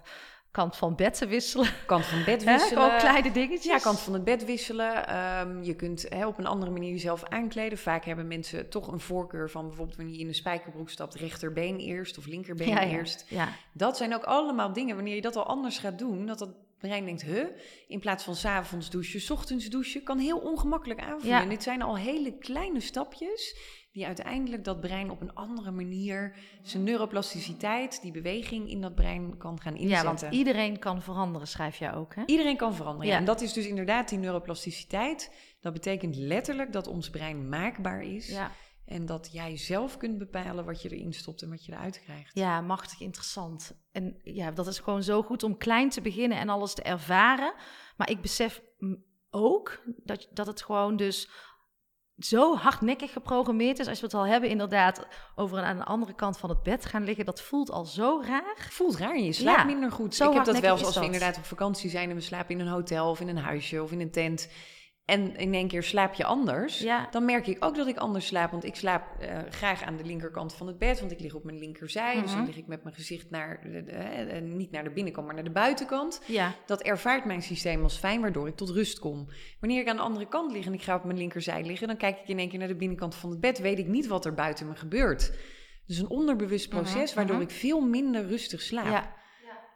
[0.52, 1.68] kant van bed te wisselen.
[1.86, 2.82] Kant van bed wisselen.
[2.82, 3.64] Gewoon kleine dingetjes.
[3.72, 5.06] Ja, kant van het bed wisselen.
[5.06, 7.78] Ehm, je kunt op een andere manier jezelf aankleden.
[7.78, 11.78] Vaak hebben mensen toch een voorkeur van bijvoorbeeld wanneer je in een spijkerbroek stapt, rechterbeen
[11.78, 13.26] eerst of linkerbeen ja, eerst.
[13.28, 16.54] Ja, Dat zijn ook allemaal dingen, wanneer je dat al anders gaat doen, dat dat
[16.78, 17.44] brein denkt, huh,
[17.88, 21.36] in plaats van 's avonds douchen, 's ochtends douchen, kan heel ongemakkelijk aanvoelen.
[21.36, 21.42] Ja.
[21.42, 23.56] En dit zijn al hele kleine stapjes
[23.92, 29.36] die uiteindelijk dat brein op een andere manier, zijn neuroplasticiteit, die beweging in dat brein
[29.38, 30.06] kan gaan ja, inzetten.
[30.06, 32.22] want iedereen kan veranderen, schrijf jij ook, hè?
[32.26, 33.06] Iedereen kan veranderen.
[33.06, 33.12] Ja.
[33.12, 33.18] Ja.
[33.18, 35.34] En dat is dus inderdaad die neuroplasticiteit.
[35.60, 38.28] Dat betekent letterlijk dat ons brein maakbaar is.
[38.28, 38.50] Ja.
[38.84, 42.30] En dat jij zelf kunt bepalen wat je erin stopt en wat je eruit krijgt.
[42.34, 43.82] Ja, machtig interessant.
[43.92, 47.54] En ja, dat is gewoon zo goed om klein te beginnen en alles te ervaren.
[47.96, 48.62] Maar ik besef,
[49.30, 51.30] ook dat, dat het gewoon dus
[52.24, 53.88] zo hardnekkig geprogrammeerd is.
[53.88, 57.04] Als we het al hebben, inderdaad, over aan de andere kant van het bed gaan
[57.04, 57.24] liggen.
[57.24, 58.66] Dat voelt al zo raar.
[58.70, 60.14] Voelt raar, je slaapt Ja, minder goed.
[60.14, 62.60] zo ik heb dat wel als we inderdaad op vakantie zijn en we slapen in
[62.60, 64.48] een hotel of in een huisje of in een tent.
[65.04, 66.78] En in één keer slaap je anders.
[66.78, 67.08] Ja.
[67.10, 68.50] Dan merk ik ook dat ik anders slaap.
[68.50, 71.00] Want ik slaap eh, graag aan de linkerkant van het bed.
[71.00, 72.20] Want ik lig op mijn linkerzij.
[72.20, 72.46] Dus dan Mhm.
[72.46, 75.50] lig ik met mijn gezicht naar de, de- niet naar de binnenkant, maar naar de
[75.50, 76.22] buitenkant.
[76.26, 79.28] Ja, Dat ervaart mijn systeem als fijn, waardoor ik tot rust kom.
[79.60, 81.96] Wanneer ik aan de andere kant lig en ik ga op mijn linkerzij liggen, dan
[81.96, 84.24] kijk ik in één keer naar de binnenkant van het bed, weet ik niet wat
[84.24, 85.32] er buiten me gebeurt.
[85.86, 87.44] Dus een onderbewust proces, Mhm, waardoor mhm.
[87.44, 88.86] ik veel minder rustig slaap.
[88.86, 89.20] ja.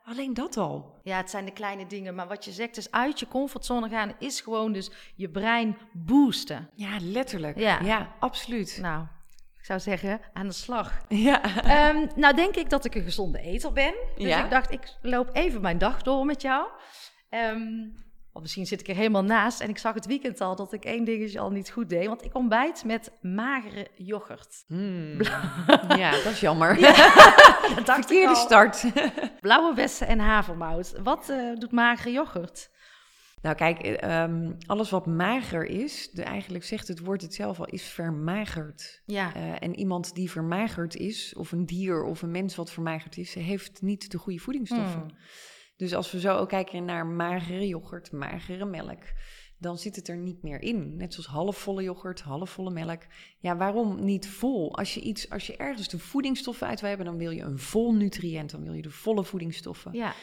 [0.09, 1.01] Alleen dat al.
[1.03, 2.15] ja, het zijn de kleine dingen.
[2.15, 6.71] Maar wat je zegt, dus uit je comfortzone gaan, is gewoon dus je brein boosten.
[6.75, 7.59] Ja, letterlijk.
[7.59, 7.81] Ja.
[7.81, 8.79] Ja, absoluut.
[8.81, 9.03] Nou,
[9.59, 11.05] ik zou zeggen, aan de slag.
[11.09, 11.43] Ja.
[11.65, 13.95] Ehm, nou denk ik dat ik een gezonde eter ben.
[14.17, 14.45] Dus Ja.
[14.45, 16.69] ik dacht, ik loop even mijn dag door met jou.
[17.29, 17.63] Ehm,
[18.37, 19.61] of misschien zit ik er helemaal naast.
[19.61, 22.07] En ik zag het weekend al dat ik één dingetje al niet goed deed.
[22.07, 24.65] Want ik ontbijt met magere yoghurt.
[24.67, 25.23] Hmm.
[26.03, 26.77] ja, dat is jammer.
[27.77, 28.85] Dat dacht ik Verkeerde start.
[29.41, 30.95] Blauwe bessen en havermout.
[31.03, 32.71] Wat eh, doet magere yoghurt?
[33.43, 37.59] Nou kijk, eh, ehm, alles wat mager is, de, eigenlijk zegt het woord het zelf
[37.59, 39.03] al, is vermagerd.
[39.05, 43.17] Ja, Eh, en iemand die vermagerd is, of een dier of een mens wat vermagerd
[43.17, 45.01] is, heeft niet de goede voedingsstoffen.
[45.01, 45.17] Hmm.
[45.77, 49.03] Dus als we zo ook kijken naar magere yoghurt, magere melk,
[49.59, 50.97] dan zit het er niet meer in.
[50.97, 53.03] Net zoals halfvolle yoghurt, halfvolle melk.
[53.39, 54.77] Ja, waarom niet vol?
[54.77, 57.59] Als je, iets, als je ergens de voedingsstoffen uit wil hebben, dan wil je een
[57.59, 59.93] vol nutriënt, dan wil je de volle voedingsstoffen.
[59.93, 60.15] ja.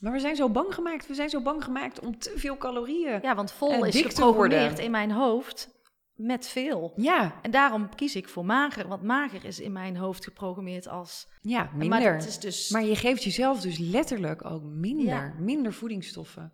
[0.00, 3.18] Maar we zijn zo bang gemaakt, we zijn zo bang gemaakt om te veel calorieën.
[3.22, 5.70] ja want vol En is geprogrammeerd in mijn hoofd
[6.14, 6.92] met veel.
[6.96, 8.88] Ja, En daarom kies ik voor mager.
[8.88, 11.28] Want mager is in mijn hoofd geprogrammeerd als...
[11.42, 11.88] ja, minder.
[11.88, 12.68] Maar Maar, is dus...
[12.68, 15.34] je geeft jezelf dus letterlijk ook minder, Ja.
[15.38, 16.52] minder voedingsstoffen.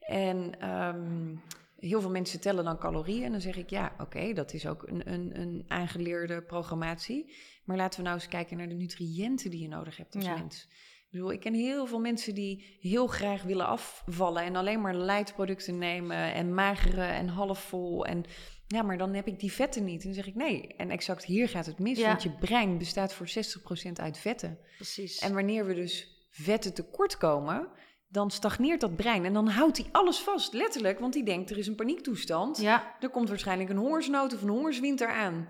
[0.00, 1.34] En ehm,
[1.78, 3.24] heel veel mensen tellen dan calorieën.
[3.24, 7.34] En dan zeg ik, ja, oké, dat is ook een, een, een aangeleerde programmatie.
[7.64, 10.36] Maar laten we nou eens kijken naar de nutriënten die je nodig hebt als Ja.
[10.36, 10.68] mens.
[10.70, 14.94] Ik bedoel, ik ken heel veel mensen die heel graag willen afvallen en alleen maar
[14.96, 18.06] light producten nemen en magere en halfvol.
[18.06, 18.24] En
[18.72, 20.00] ja, maar dan heb ik die vetten niet.
[20.00, 20.66] En dan zeg ik nee.
[20.76, 22.06] En exact hier gaat het mis, Ja.
[22.08, 24.58] want je brein bestaat voor 60% uit vetten.
[24.76, 25.18] Precies.
[25.18, 27.68] En wanneer we dus vetten tekort komen,
[28.08, 29.24] dan stagneert dat brein.
[29.24, 30.98] En dan houdt hij alles vast, letterlijk.
[30.98, 32.58] Want die denkt, er is een paniektoestand.
[32.60, 35.48] ja, Er komt waarschijnlijk een hongersnood of een hongerswinter aan.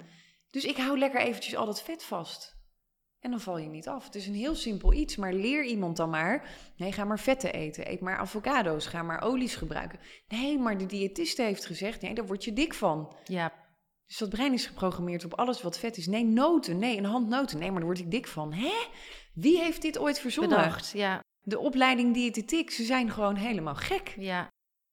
[0.51, 2.57] Dus ik hou lekker eventjes al dat vet vast.
[3.23, 4.05] En dan val je niet af.
[4.05, 6.49] Het is een heel simpel iets, maar leer iemand dan maar...
[6.77, 7.91] Nee, ga maar vetten eten.
[7.91, 8.87] Eet maar avocado's.
[8.87, 9.99] Ga maar olies gebruiken.
[10.29, 12.01] Nee, maar de diëtiste heeft gezegd...
[12.03, 13.17] Nee, daar word je dik van.
[13.25, 13.53] ja,
[14.07, 16.07] Dus dat brein is geprogrammeerd op alles wat vet is.
[16.07, 16.79] Nee, noten.
[16.79, 17.59] Nee, een hand noten.
[17.59, 18.53] Nee, maar daar word ik dik van.
[18.53, 18.73] Hè?
[19.35, 20.57] Wie heeft dit ooit verzonnen?
[20.59, 20.91] bedacht.
[20.95, 24.15] Ja, De opleiding diëtetiek, ze zijn gewoon helemaal gek.
[24.19, 24.49] ja,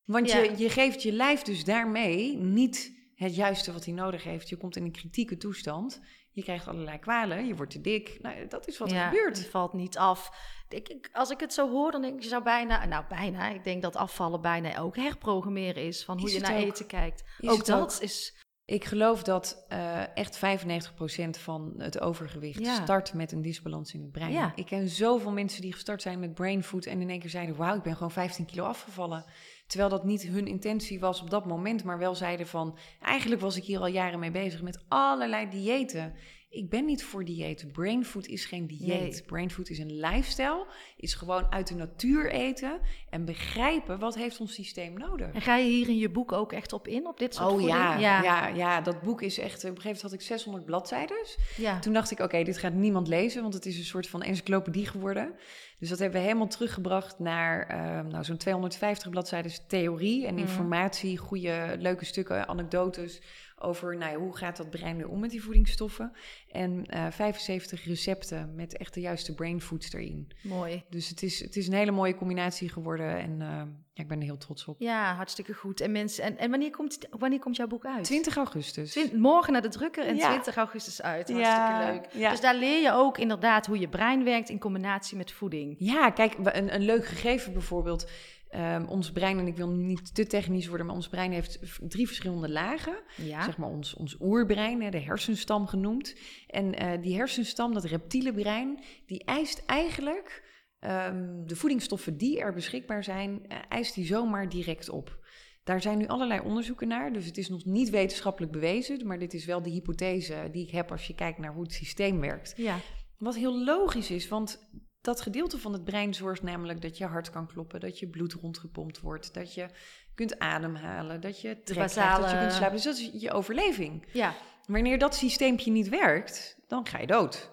[0.06, 0.38] Want Ja.
[0.40, 4.50] je, je geeft je lijf dus daarmee niet het juiste wat hij nodig heeft.
[4.50, 6.02] Je komt in een kritieke toestand.
[6.32, 7.46] Je krijgt allerlei kwalen.
[7.46, 8.18] Je wordt te dik.
[8.22, 9.38] Nou, dat is wat er gebeurt.
[9.38, 10.32] Het valt niet af.
[10.70, 13.50] Ik, ik- als ik het zo hoor, dan denk ik, je zou bijna, nou bijna,
[13.50, 16.64] ik denk dat afvallen bijna ook herprogrammeren is van hoe Is je naar ook?
[16.64, 17.24] eten kijkt.
[17.40, 18.02] Is ook dat ook?
[18.02, 18.36] is,
[18.70, 22.84] Ik geloof dat eh, echt 95% van het overgewicht Ja.
[22.84, 24.32] start met een disbalans in het brein.
[24.32, 24.52] Ja.
[24.56, 27.56] Ik ken zoveel mensen die gestart zijn met brain food en in één keer zeiden:
[27.56, 29.26] Wauw, ik ben gewoon 15 kilo afgevallen.
[29.68, 33.58] Terwijl dat niet hun intentie was op dat moment, maar wel zeiden van: Eigenlijk was
[33.58, 36.14] ik hier al jaren mee bezig met allerlei diëten.
[36.52, 37.72] Ik ben niet voor diëten.
[37.72, 38.88] Brain food is geen dieet.
[38.88, 39.22] Nee.
[39.26, 40.66] Brain food is een lifestyle.
[40.98, 42.80] Is gewoon uit de natuur eten
[43.10, 45.34] en begrijpen wat heeft ons systeem nodig.
[45.34, 47.62] en ga je hier in je boek ook echt op in, op dit soort Oh
[47.62, 48.24] ja, ja.
[48.24, 49.56] ja, Ja, dat boek is echt...
[49.56, 51.18] Op een gegeven moment had ik 600 bladzijden.
[51.58, 51.80] ja.
[51.80, 54.86] Toen dacht ik, oké, dit gaat niemand lezen, want het is een soort van encyclopedie
[54.86, 55.34] geworden.
[55.80, 60.44] Dus dat hebben we helemaal teruggebracht naar eh, nou, zo'n 250 bladzijden theorie en Mhm.
[60.44, 63.22] informatie, goede, leuke stukken, anekdotes
[63.62, 66.12] over nou, ja, hoe gaat dat brein nu om met die voedingsstoffen.
[66.52, 70.32] En eh 75 recepten met echt de juiste brain foods erin.
[70.44, 70.84] Mooi.
[70.90, 73.48] Dus het is, het is een hele mooie combinatie geworden en eh,
[73.94, 74.76] ja, ik ben er heel trots op.
[74.80, 75.82] Ja, hartstikke goed.
[75.82, 78.04] En mensen, en, en wanneer, komt, wanneer komt jouw boek uit?
[78.04, 79.12] 20 augustus.
[79.12, 80.28] Morgen naar de drukker en Ja.
[80.30, 81.28] 20 augustus uit.
[81.28, 82.30] Ja, Hartstikke leuk.
[82.30, 85.76] Dus daar leer je ook inderdaad hoe je brein werkt in combinatie met voeding.
[85.80, 88.10] Ja, kijk, een, een leuk gegeven bijvoorbeeld.
[88.50, 92.08] Ehm, ons brein, en ik wil niet te technisch worden, maar ons brein heeft drie
[92.08, 93.04] verschillende lagen.
[93.18, 96.16] Ja, Zeg maar ons, ons oerbrein, de hersenstam genoemd.
[96.48, 100.48] En eh, die hersenstam, dat reptiele brein, die eist eigenlijk
[100.80, 105.18] ehm, de voedingsstoffen die er beschikbaar zijn, eh, eist die zomaar direct op.
[105.64, 109.34] Daar zijn nu allerlei onderzoeken naar, dus het is nog niet wetenschappelijk bewezen, maar dit
[109.34, 112.54] is wel de hypothese die ik heb als je kijkt naar hoe het systeem werkt.
[112.58, 112.78] ja.
[113.18, 114.70] Wat heel logisch is, want
[115.02, 118.34] dat gedeelte van het brein zorgt namelijk dat je hart kan kloppen, dat je bloed
[118.34, 119.70] rondgepompt wordt, dat je
[120.16, 122.76] kunt ademhalen, dat je trek basale- krijgt, dat je kunt slapen.
[122.76, 124.06] Dus dat is je overleving.
[124.14, 124.36] Ja,
[124.70, 127.52] Wanneer dat systeempje niet werkt, dan ga je dood.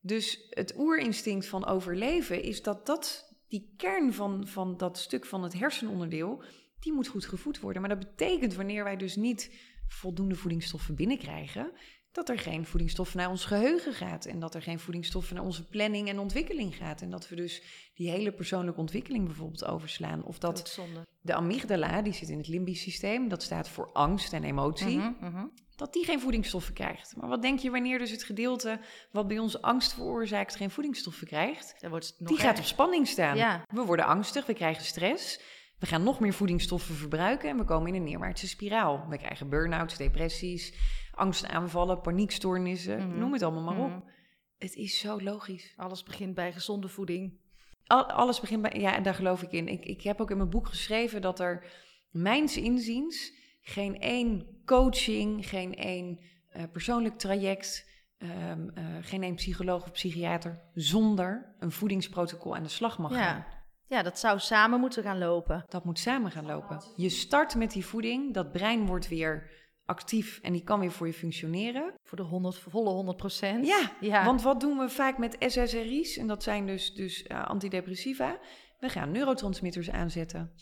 [0.00, 5.42] Dus het oerinstinct van overleven is dat, dat die kern van, van dat stuk van
[5.42, 6.42] het hersenonderdeel,
[6.80, 7.80] die moet goed gevoed worden.
[7.80, 9.54] Maar dat betekent wanneer wij dus niet
[9.86, 11.72] voldoende voedingsstoffen binnenkrijgen,
[12.14, 14.24] dat er geen voedingsstoffen naar ons geheugen gaat.
[14.24, 17.02] En dat er geen voedingsstoffen naar onze planning en ontwikkeling gaat.
[17.02, 17.62] En dat we dus
[17.94, 20.24] die hele persoonlijke ontwikkeling bijvoorbeeld overslaan.
[20.24, 20.78] Of dat
[21.20, 25.12] de amygdala, die zit in het limbisch systeem, dat staat voor angst en emotie Mhm,
[25.20, 25.46] mhm.
[25.76, 27.16] dat die geen voedingsstoffen krijgt.
[27.16, 31.26] Maar wat denk je wanneer dus het gedeelte wat bij ons angst veroorzaakt geen voedingsstoffen
[31.26, 31.74] krijgt?
[31.80, 33.36] Dan wordt het nog Die gaat op spanning staan.
[33.36, 33.62] Ja.
[33.68, 35.40] We worden angstig, we krijgen stress.
[35.78, 39.06] We gaan nog meer voedingsstoffen verbruiken en we komen in een neerwaartse spiraal.
[39.08, 40.74] We krijgen burn-outs, depressies,
[41.16, 43.18] angstaanvallen, paniekstoornissen, Mhm.
[43.18, 43.96] noem het allemaal maar Mhm.
[43.96, 44.10] op.
[44.58, 45.72] Het is zo logisch.
[45.76, 47.38] Alles begint bij gezonde voeding.
[47.86, 49.68] Al- alles begint bij, ja, en daar geloof ik in.
[49.68, 51.66] Ik, ik heb ook in mijn boek geschreven dat er,
[52.10, 59.82] mijns inziens, geen één coaching, geen één eh, persoonlijk traject, ehm, eh, geen één psycholoog
[59.82, 63.46] of psychiater zonder een voedingsprotocol aan de slag mag gaan.
[63.86, 65.64] Ja, dat zou samen moeten gaan lopen.
[65.68, 66.82] Dat moet samen gaan lopen.
[66.96, 69.50] Je start met die voeding, dat brein wordt weer
[69.86, 71.94] actief en die kan weer voor je functioneren.
[72.02, 73.66] Voor de 100, volle 100 procent.
[73.66, 74.24] Ja, ja.
[74.24, 76.16] Want wat doen we vaak met SSRI's?
[76.16, 78.38] En dat zijn dus, dus eh, antidepressiva.
[78.78, 80.52] We gaan neurotransmitters aanzetten.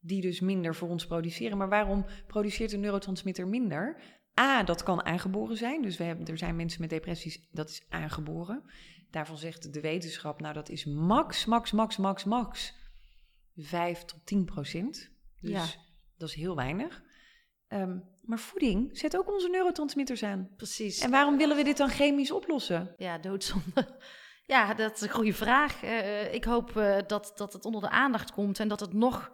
[0.00, 1.58] Die dus minder voor ons produceren.
[1.58, 4.02] Maar waarom produceert een neurotransmitter minder?
[4.40, 5.82] A, dat kan aangeboren zijn.
[5.82, 8.62] Dus we hebben, er zijn mensen met depressies, dat is aangeboren.
[9.10, 12.74] Daarvan zegt de wetenschap, nou dat is max, max, max, max, max
[13.56, 15.10] 5 tot 10 procent.
[15.40, 15.64] Dus Ja.
[16.16, 17.02] dat is heel weinig.
[17.70, 20.48] Ehm, maar voeding zet ook onze neurotransmitters aan.
[20.56, 21.00] Precies.
[21.00, 22.94] En waarom willen we dit dan chemisch oplossen?
[22.96, 23.88] Ja, doodzonde.
[24.46, 25.82] Ja, dat is een goede vraag.
[25.82, 29.32] Eh, ik hoop eh, dat, dat het onder de aandacht komt en dat het nog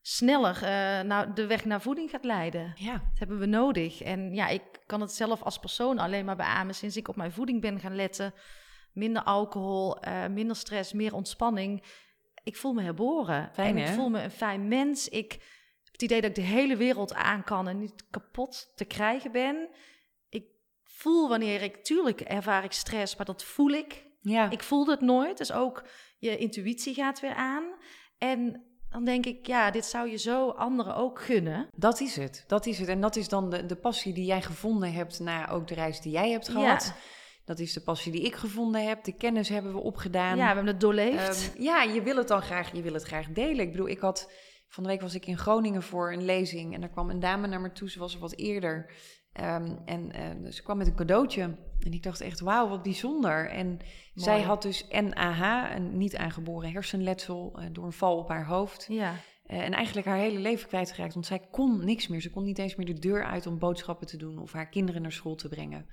[0.00, 2.72] sneller eh, naar de weg naar voeding gaat leiden.
[2.74, 4.02] Ja, Dat hebben we nodig.
[4.02, 7.32] En ja, ik kan het zelf als persoon alleen maar beamen sinds ik op mijn
[7.32, 8.34] voeding ben gaan letten.
[8.92, 11.82] Minder alcohol, eh, minder stress, meer ontspanning.
[12.44, 13.50] Ik voel me herboren.
[13.52, 13.94] Fijn, en ik hè?
[13.94, 15.08] voel me een fijn mens.
[15.08, 15.38] Ik
[15.98, 19.68] het idee dat ik de hele wereld aan kan en niet kapot te krijgen ben.
[20.28, 20.44] Ik
[20.82, 24.06] voel wanneer ik, tuurlijk ervaar ik stress, maar dat voel ik.
[24.20, 24.50] ja.
[24.50, 25.84] Ik voelde het nooit, dus ook
[26.18, 27.64] je intuïtie gaat weer aan.
[28.18, 31.68] En dan denk ik, ja, dit zou je zo anderen ook gunnen.
[31.76, 32.44] dat is het.
[32.46, 32.88] Dat is het.
[32.88, 36.00] En dat is dan de, de passie die jij gevonden hebt na ook de reis
[36.00, 36.84] die jij hebt gehad.
[36.84, 36.94] Ja.
[37.44, 39.04] Dat is de passie die ik gevonden heb.
[39.04, 40.36] De kennis hebben we opgedaan.
[40.36, 41.52] Ja, we hebben het doorleefd.
[41.52, 43.60] Ehm, ja, je wil het dan graag, je wil het graag delen.
[43.60, 44.30] Ik bedoel, ik had
[44.68, 47.46] van de week was ik in Groningen voor een lezing en daar kwam een dame
[47.46, 47.90] naar me toe.
[47.90, 48.90] Ze was er wat eerder
[49.38, 51.42] Ehm, en eh, ze kwam met een cadeautje
[51.80, 53.50] en ik dacht echt, wauw, wat bijzonder.
[53.50, 53.78] En
[54.14, 58.86] zij had dus NAH, een niet aangeboren hersenletsel, eh, door een val op haar hoofd.
[58.88, 59.14] ja.
[59.46, 62.20] Eh, en eigenlijk haar hele leven kwijtgeraakt, want zij kon niks meer.
[62.20, 65.02] Ze kon niet eens meer de deur uit om boodschappen te doen of haar kinderen
[65.02, 65.86] naar school te brengen.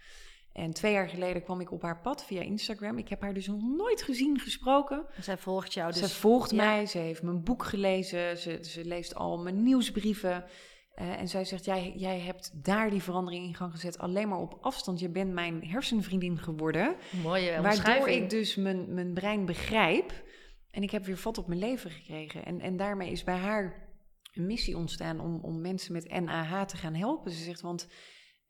[0.56, 2.98] En twee jaar geleden kwam ik op haar pad via Instagram.
[2.98, 5.06] Ik heb haar dus nog nooit gezien, gesproken.
[5.20, 6.00] Zij volgt jou dus.
[6.00, 6.56] ze volgt ja.
[6.56, 10.46] mij, ze heeft mijn boek gelezen, ze, ze leest al mijn nieuwsbrieven.
[10.94, 14.40] Eh, en zij zegt, jij, jij hebt daar die verandering in gang gezet, alleen maar
[14.40, 15.00] op afstand.
[15.00, 20.24] Je bent mijn hersenvriendin geworden, Mooie waardoor ik dus mijn, mijn brein begrijp.
[20.72, 22.46] En ik heb weer vat op mijn leven gekregen.
[22.46, 23.90] En, en daarmee is bij haar
[24.34, 27.32] een missie ontstaan om, om mensen met NAH te gaan helpen.
[27.32, 27.88] Ze zegt, want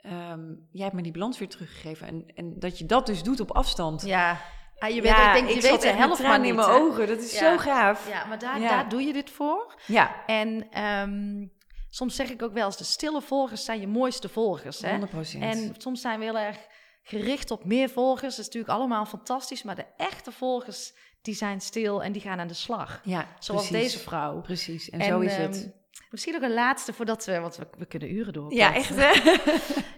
[0.05, 2.07] ehm, jij hebt me die balans weer teruggegeven.
[2.07, 4.01] En, en dat je dat dus doet op afstand.
[4.05, 4.37] Ja.
[4.77, 6.49] Ah, je, bent, Ja, ik denk, je ik weet de helft maar niet.
[6.49, 7.07] in mijn ogen.
[7.07, 7.51] Dat is Ja.
[7.51, 8.09] zo gaaf.
[8.09, 8.69] Ja, maar daar, Ja.
[8.69, 9.75] daar doe je dit voor.
[9.87, 11.45] Ja, En ehm,
[11.89, 14.81] soms zeg ik ook wel eens, de stille volgers zijn je mooiste volgers.
[14.81, 14.91] Hè?
[14.91, 15.43] 100%.
[15.43, 16.57] En soms zijn we heel erg
[17.03, 18.35] gericht op meer volgers.
[18.35, 19.63] Dat is natuurlijk allemaal fantastisch.
[19.63, 23.01] Maar de echte volgers, die zijn stil en die gaan aan de slag.
[23.03, 23.91] ja, Zoals precies.
[23.91, 24.41] deze vrouw.
[24.41, 25.73] Precies, en, zo is ehm, het.
[26.15, 28.53] Misschien nog een laatste voordat we, want we, we kunnen uren door.
[28.53, 29.11] Ja, echt hè?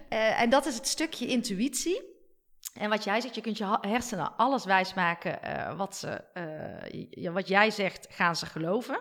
[0.08, 2.02] Eh, en dat is het stukje intuïtie.
[2.74, 7.48] En wat jij zegt, je kunt je hersenen alles wijsmaken eh wat, ze, eh, wat
[7.48, 9.00] jij zegt, gaan ze geloven.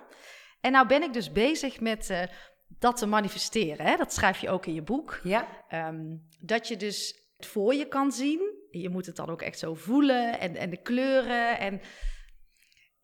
[0.62, 2.28] En nou ben ik dus bezig met
[2.68, 3.86] dat te manifesteren.
[3.86, 3.96] Hè?
[3.96, 5.20] Dat schrijf je ook in je boek.
[5.24, 8.68] ja, Ehm, dat je dus het voor je kan zien.
[8.72, 11.60] Je moet het dan ook echt zo voelen en, en de kleuren.
[11.60, 11.82] En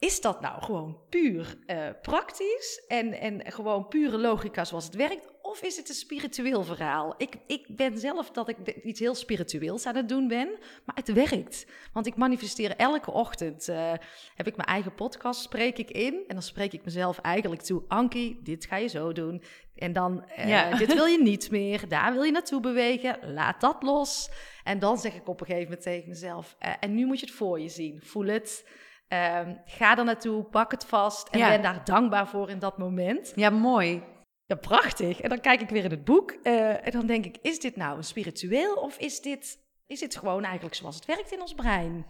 [0.04, 5.32] is dat nou gewoon puur eh, praktisch en, en gewoon pure logica zoals het werkt?
[5.42, 7.14] Of is het een spiritueel verhaal?
[7.18, 10.48] Ik, ik ben zelf dat ik iets heel spiritueels aan het doen ben,
[10.86, 11.66] maar het werkt.
[11.94, 13.68] Want ik manifesteer elke ochtend.
[13.68, 13.92] eh,
[14.36, 16.14] heb ik mijn eigen podcast, spreek ik in.
[16.28, 17.84] En dan spreek ik mezelf eigenlijk toe.
[17.88, 19.44] Ankie, dit ga je zo doen.
[19.76, 20.76] En dan, eh, Ja.
[20.78, 21.88] dit wil je niet meer.
[21.88, 23.34] Daar wil je naartoe bewegen.
[23.34, 24.30] Laat dat los.
[24.64, 26.56] En dan zeg ik op een gegeven moment tegen mezelf...
[26.80, 28.00] en nu moet je het voor je zien.
[28.04, 28.66] Voel het.
[29.14, 31.28] Ehm, ga er naartoe, pak het vast.
[31.30, 31.50] En Ja.
[31.50, 33.32] ben daar dankbaar voor in dat moment.
[33.36, 34.04] ja, mooi.
[34.46, 35.22] Ja, prachtig.
[35.22, 37.76] En dan kijk ik weer in het boek eh, en dan denk ik, is dit
[37.76, 42.06] nou spiritueel of is dit, is dit gewoon eigenlijk zoals het werkt in ons brein?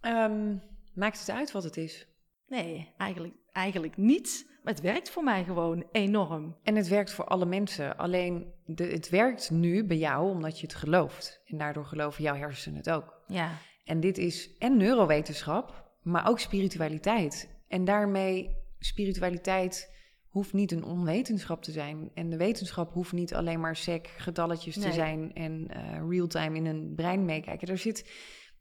[0.00, 0.56] Ehm,
[0.94, 2.06] maakt het uit wat het is?
[2.46, 4.46] Nee, eigenlijk, eigenlijk niet.
[4.62, 6.56] Maar het werkt voor mij gewoon enorm.
[6.62, 7.96] En het werkt voor alle mensen.
[7.96, 11.40] Alleen de, het werkt nu bij jou omdat je het gelooft.
[11.46, 13.20] En daardoor geloven jouw hersenen het ook.
[13.26, 13.50] Ja.
[13.84, 17.48] En dit is en neurowetenschap, maar ook spiritualiteit.
[17.68, 19.94] En daarmee, spiritualiteit
[20.28, 22.10] hoeft niet een onwetenschap te zijn.
[22.14, 26.66] En de wetenschap hoeft niet alleen maar sec, getalletjes te zijn en eh real-time in
[26.66, 27.68] een brein meekijken.
[27.68, 28.10] Er zit,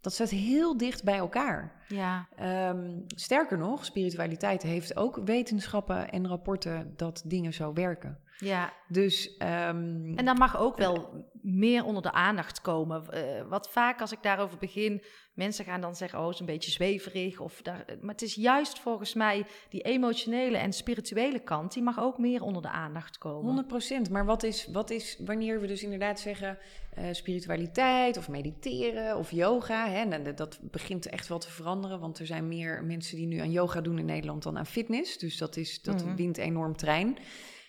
[0.02, 1.86] dat staat heel dicht bij elkaar.
[1.88, 2.28] Ja.
[2.36, 8.20] Ehm, sterker nog, spiritualiteit heeft ook wetenschappen en rapporten dat dingen zo werken.
[8.38, 8.74] Ja.
[8.88, 13.12] Dus ehm, En dan mag ook wel meer onder de aandacht komen.
[13.12, 15.02] Eh, wat vaak als ik daarover begin,
[15.34, 17.40] mensen gaan dan zeggen, oh, het is een beetje zweverig.
[17.40, 22.00] Of daar, maar het is juist volgens mij die emotionele en spirituele kant, die mag
[22.00, 23.66] ook meer onder de aandacht komen.
[24.08, 26.58] 100% Maar wat is, wat is wanneer we dus inderdaad zeggen
[26.94, 29.88] eh, spiritualiteit of mediteren of yoga?
[29.90, 33.38] Hè, en dat- begint echt wel te veranderen, want er zijn meer mensen die nu
[33.38, 35.18] aan yoga doen in Nederland dan aan fitness.
[35.18, 36.16] Dus dat, is, dat Mhm.
[36.16, 37.18] wint enorm trein.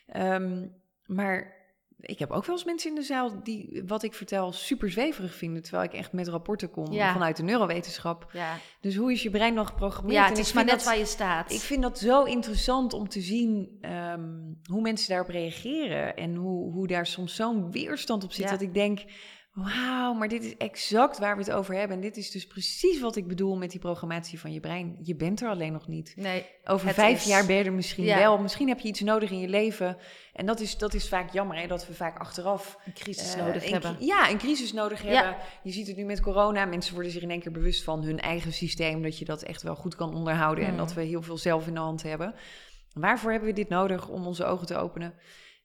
[0.07, 0.67] Ehm,
[1.07, 1.56] maar
[2.01, 5.35] ik heb ook wel eens mensen in de zaal die wat ik vertel super zweverig
[5.35, 7.13] vinden, terwijl ik echt met rapporten kom Ja.
[7.13, 8.29] vanuit de neurowetenschap.
[8.33, 10.15] Ja, Dus hoe is je brein nog geprogrammeerd?
[10.17, 11.53] ja het is maar net dat- waar je staat.
[11.53, 14.31] ik vind dat zo interessant om te zien ehm,
[14.71, 16.17] hoe mensen daarop reageren.
[16.17, 18.45] En hoe, hoe daar soms zo'n weerstand op zit.
[18.45, 18.51] Ja.
[18.51, 19.01] Dat ik denk,
[19.57, 21.97] wauw, maar dit is exact waar we het over hebben.
[21.97, 24.97] En dit is dus precies wat ik bedoel met die programmatie van je brein.
[25.03, 26.13] Je bent er alleen nog niet.
[26.17, 28.19] nee, Over vijf is- jaar ben je er misschien Ja.
[28.19, 28.39] wel.
[28.39, 29.97] Misschien heb je iets nodig in je leven.
[30.33, 33.45] En dat is, dat is vaak jammer, hè, dat we vaak achteraf een crisis eh,
[33.47, 33.97] nodig een hebben.
[34.01, 35.09] Ja, een crisis nodig Ja.
[35.09, 35.37] hebben.
[35.63, 36.65] Je ziet het nu met corona.
[36.65, 39.03] Mensen worden zich in één keer bewust van hun eigen systeem.
[39.03, 40.65] Dat je dat echt wel goed kan onderhouden.
[40.65, 40.77] En Mm.
[40.77, 42.35] dat we heel veel zelf in de hand hebben.
[42.93, 45.15] Waarvoor hebben we dit nodig om onze ogen te openen?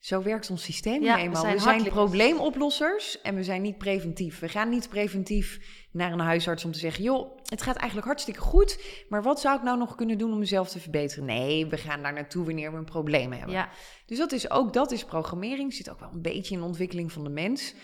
[0.02, 1.42] Zo werkt ons systeem Ja, we eenmaal.
[1.42, 4.40] zijn We zijn probleemoplossers en we zijn niet preventief.
[4.40, 5.60] We gaan niet preventief
[5.92, 7.04] naar een huisarts om te zeggen...
[7.04, 8.80] joh, het gaat eigenlijk hartstikke goed...
[9.10, 11.26] maar wat zou ik nou nog kunnen doen om mezelf te verbeteren?
[11.26, 13.52] Nee, we gaan daar naartoe wanneer we een probleem hebben.
[13.56, 13.70] Ja,
[14.06, 15.74] Dus dat is ook dat is programmering.
[15.74, 17.76] Zit ook wel een beetje in de ontwikkeling van de mens.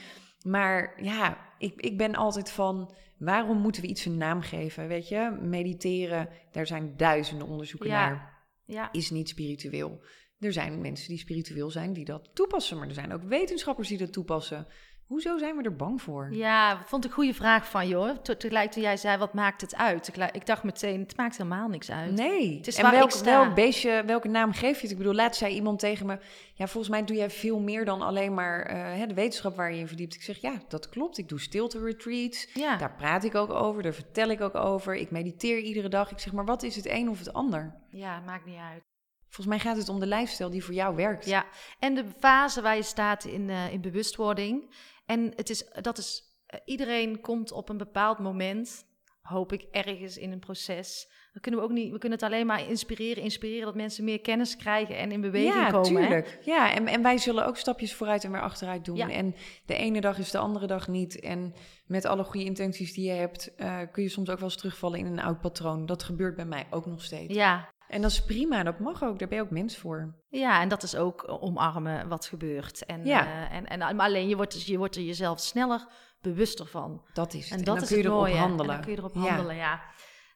[0.41, 4.88] Maar ja, ik, ik ben altijd van waarom moeten we iets een naam geven?
[4.88, 8.09] Weet je, mediteren, daar zijn duizenden onderzoeken Ja.
[8.09, 8.43] naar.
[8.65, 8.91] ja.
[8.91, 10.01] Is niet spiritueel.
[10.40, 13.98] Er zijn mensen die spiritueel zijn die dat toepassen, maar er zijn ook wetenschappers die
[13.98, 14.68] dat toepassen.
[15.06, 16.34] Hoezo zijn we er bang voor?
[16.34, 18.22] Ja, vond ik een goede vraag van.
[18.22, 20.08] Te- Tegelijk toen jij zei, wat maakt het uit?
[20.32, 22.12] Ik, dacht meteen, het maakt helemaal niks uit.
[22.12, 22.58] Nee.
[22.58, 23.12] Het is en welk,
[23.54, 24.92] beestje, welke naam geef je het?
[24.92, 26.20] Ik bedoel, laatst zei iemand tegen me...
[26.54, 29.80] Ja, volgens mij doe jij veel meer dan alleen maar hè, de wetenschap waar je
[29.80, 30.16] in verdiept.
[30.16, 31.18] Ik zeg, ja, dat klopt.
[31.18, 32.48] Ik doe stilte-retreats.
[32.54, 34.96] Ja, Daar praat ik ook over, daar vertel ik ook over.
[34.96, 36.12] Ik mediteer iedere dag.
[36.12, 37.76] Ik zeg, maar wat is het een of het ander?
[37.90, 38.82] ja, maakt niet uit.
[39.30, 41.25] Volgens mij gaat het om de lifestyle die voor jou werkt.
[41.25, 41.45] Ja,
[41.80, 44.75] en de fase waar je staat in, eh, in bewustwording.
[45.05, 48.86] En het is, dat is, eh, iedereen komt op een bepaald moment,
[49.21, 51.11] hoop ik, ergens in een proces.
[51.34, 54.21] We kunnen, we ook niet, we kunnen het alleen maar inspireren, inspireren dat mensen meer
[54.21, 56.01] kennis krijgen en in beweging ja, komen.
[56.01, 56.07] hè?
[56.07, 56.39] tuurlijk.
[56.41, 58.95] Ja, en, en wij zullen ook stapjes vooruit en weer achteruit doen.
[58.95, 59.09] Ja.
[59.09, 61.19] En de ene dag is de andere dag niet.
[61.19, 61.53] En
[61.86, 64.99] met alle goede intenties die je hebt, eh, kun je soms ook wel eens terugvallen
[64.99, 65.86] in een oud patroon.
[65.86, 67.34] Dat gebeurt bij mij ook nog steeds.
[67.34, 69.20] Ja, En dat is prima, dat mag ook.
[69.20, 70.16] Daar ben je ook mens voor.
[70.30, 72.86] ja, en dat is ook eh, omarmen wat gebeurt.
[72.86, 73.26] En, Ja.
[73.26, 75.88] eh, en, en, maar alleen je wordt, dus- je wordt er jezelf sneller
[76.22, 77.06] bewuster van.
[77.14, 77.60] Dat is het.
[77.60, 78.60] En dat dan is kun je erop handelen.
[78.62, 79.82] En dan kun je erop handelen, ja.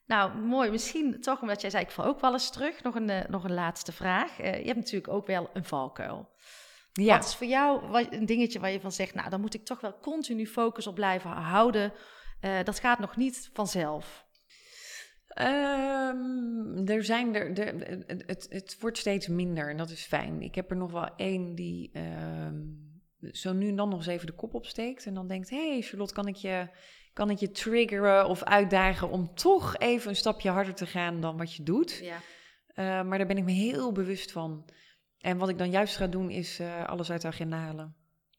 [0.05, 0.69] Nou, mooi.
[0.71, 2.83] Misschien toch, omdat jij zei, ik val ook wel eens terug.
[2.83, 4.37] Nog een, eh, nog een laatste vraag.
[4.37, 6.29] Je hebt natuurlijk ook wel een valkuil.
[6.93, 7.15] Ja.
[7.15, 9.65] Wat is voor jou wat- een dingetje waar je van zegt, nou, dan moet ik
[9.65, 11.93] toch wel continu focus op blijven houden.
[12.63, 14.25] Dat gaat nog niet vanzelf.
[15.33, 17.47] Ehm, er zijn er,
[18.25, 20.41] het, het, wordt steeds minder en dat is fijn.
[20.41, 22.59] Ik heb er nog wel één die ehm,
[23.31, 25.05] zo nu en dan nog eens even de kop opsteekt.
[25.05, 26.67] En dan denkt, hé hey Charlotte, kan ik, je,
[27.13, 31.37] kan ik je triggeren of uitdagen om toch even een stapje harder te gaan dan
[31.37, 31.99] wat je doet?
[32.03, 32.17] Ja.
[32.67, 34.65] Eh, maar daar ben ik me heel bewust van.
[35.17, 37.95] En wat ik dan juist ga doen, is eh, alles uit de agenda halen.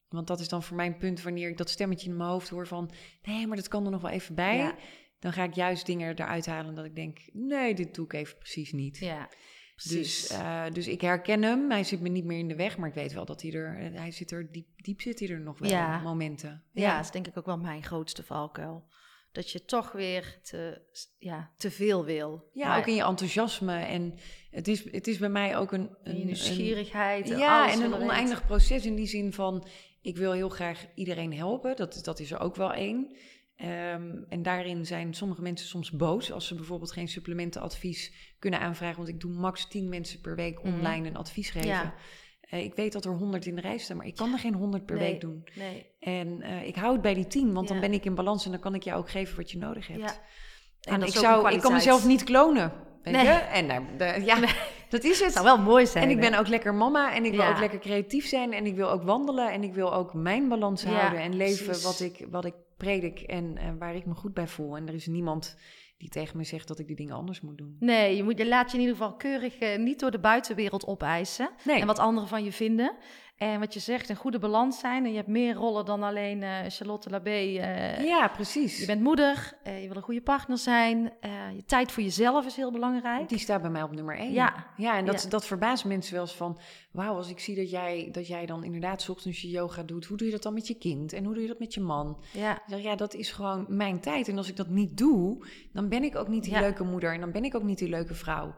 [0.08, 2.48] Want dat is dan voor mij een punt wanneer ik dat stemmetje in mijn hoofd
[2.48, 2.90] hoor van...
[3.22, 4.56] nee, maar dat kan er nog wel even bij.
[4.56, 4.74] Ja.
[5.22, 7.18] Dan ga ik juist dingen eruit halen dat ik denk...
[7.32, 8.98] nee, dit doe ik even precies niet.
[8.98, 9.28] Ja,
[9.88, 11.70] dus, eh, dus ik herken hem.
[11.70, 13.76] Hij zit me niet meer in de weg, maar ik weet wel dat hij er...
[13.92, 16.00] Hij zit er diep, diep zit hij er nog wel, Ja.
[16.00, 16.62] momenten.
[16.72, 18.84] ja, dat is denk ik ook wel mijn grootste valkuil.
[19.32, 20.82] Dat je toch weer te,
[21.18, 22.50] ja, te veel wil.
[22.52, 23.76] Ja, Maar- ook in je enthousiasme.
[23.78, 24.14] En
[24.50, 25.96] het is, het is bij mij ook een...
[26.02, 27.28] en een nieuwsgierigheid.
[27.28, 29.66] Ja, en een oneindig proces in die zin van...
[30.00, 31.76] ik wil heel graag iedereen helpen.
[31.76, 33.16] Dat, dat is er ook wel één.
[33.62, 36.32] Ehm, en daarin zijn sommige mensen soms boos...
[36.32, 38.96] als ze bijvoorbeeld geen supplementenadvies kunnen aanvragen.
[38.96, 40.74] Want ik doe max 10 mensen per week Mhm.
[40.74, 41.68] online een advies geven.
[41.68, 41.94] Ja.
[42.40, 44.54] Eh, ik weet dat er 100 in de rij staan, maar ik kan er geen
[44.54, 45.10] 100 per Nee.
[45.10, 45.44] week doen.
[45.54, 45.86] Nee.
[46.00, 48.50] En eh, ik hou het bij die 10, want dan ben ik in balans en
[48.50, 50.00] dan kan ik jou ook geven wat je nodig hebt.
[50.00, 50.92] Ja.
[50.92, 52.72] En dat ik, zou, ik kan mezelf niet klonen.
[53.02, 53.24] Weet Nee.
[53.24, 53.30] je?
[53.30, 54.38] En daar- ja,
[54.88, 56.04] dat is Het zou wel mooi zijn.
[56.04, 56.30] En ik hè?
[56.30, 59.02] ben ook lekker mama en ik wil ook lekker creatief zijn en ik wil ook
[59.02, 61.82] wandelen en ik wil ook mijn balans houden en leven precies.
[61.84, 64.76] wat ik, wat ik predik en eh, waar ik me goed bij voel.
[64.76, 65.56] En er is niemand
[65.96, 67.76] die tegen me zegt dat ik die dingen anders moet doen.
[67.80, 70.86] Nee, je, moet, je laat je in ieder geval keurig eh, niet door de buitenwereld
[70.86, 71.50] opeisen.
[71.64, 72.96] Nee, En wat anderen van je vinden.
[73.36, 75.04] En wat je zegt, een goede balans zijn.
[75.04, 77.30] En je hebt meer rollen dan alleen eh, Charlotte Labé.
[77.30, 78.78] eh, ja, precies.
[78.80, 81.12] Je bent moeder, eh, je wil een goede partner zijn.
[81.56, 83.28] je tijd voor jezelf is heel belangrijk.
[83.28, 84.32] Die staat bij mij op nummer één.
[84.32, 84.66] Ja.
[84.76, 85.28] ja en dat, Ja.
[85.28, 86.58] dat verbaast mensen wel eens van...
[86.92, 90.04] wauw, als ik zie dat jij, dat jij dan inderdaad ochtends je yoga doet...
[90.04, 91.12] hoe doe je dat dan met je kind?
[91.12, 92.22] En hoe doe je dat met je man?
[92.32, 94.28] Ja, zeg, ja, dat is gewoon mijn tijd.
[94.28, 96.60] En als ik dat niet doe, dan ben ik ook niet die Ja.
[96.60, 97.12] leuke moeder...
[97.12, 98.54] en dan ben ik ook niet die leuke vrouw.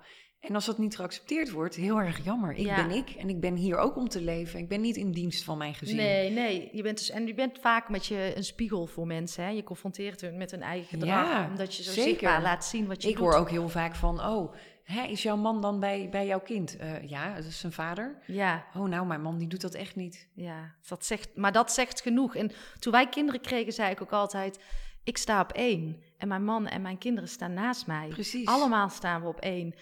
[0.49, 2.51] En als dat niet geaccepteerd wordt, heel erg jammer.
[2.53, 2.87] Ik Ja.
[2.87, 4.59] ben ik en ik ben hier ook om te leven.
[4.59, 5.97] Ik ben niet in dienst van mijn gezin.
[5.97, 6.69] nee, nee.
[6.73, 9.45] Je bent dus, en je bent vaak met je een spiegel voor mensen.
[9.45, 9.51] Hè?
[9.51, 11.29] Je confronteert hun met hun eigen gedrag.
[11.29, 12.09] Ja, omdat je zo zeker.
[12.11, 13.25] zichtbaar laat zien wat je Ik doet.
[13.25, 16.77] hoor ook heel vaak van, oh, hè, is jouw man dan bij, bij jouw kind?
[16.77, 18.19] Eh, ja, dat is zijn vader.
[18.27, 20.29] Ja, Oh, nou, mijn man die doet dat echt niet.
[20.35, 20.75] ja.
[20.89, 22.37] Dat zegt, maar dat zegt genoeg.
[22.37, 24.59] En toen wij kinderen kregen, zei ik ook altijd...
[25.05, 26.03] Ik sta op één.
[26.19, 28.09] En mijn man en mijn kinderen staan naast mij.
[28.09, 28.47] Precies.
[28.47, 29.75] Allemaal staan we op één.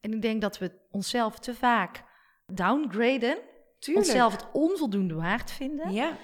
[0.00, 2.02] En ik denk dat we onszelf te vaak
[2.46, 3.38] downgraden.
[3.78, 4.06] Tuurlijk.
[4.06, 5.92] Onszelf het onvoldoende waard vinden.
[5.92, 6.16] Ja,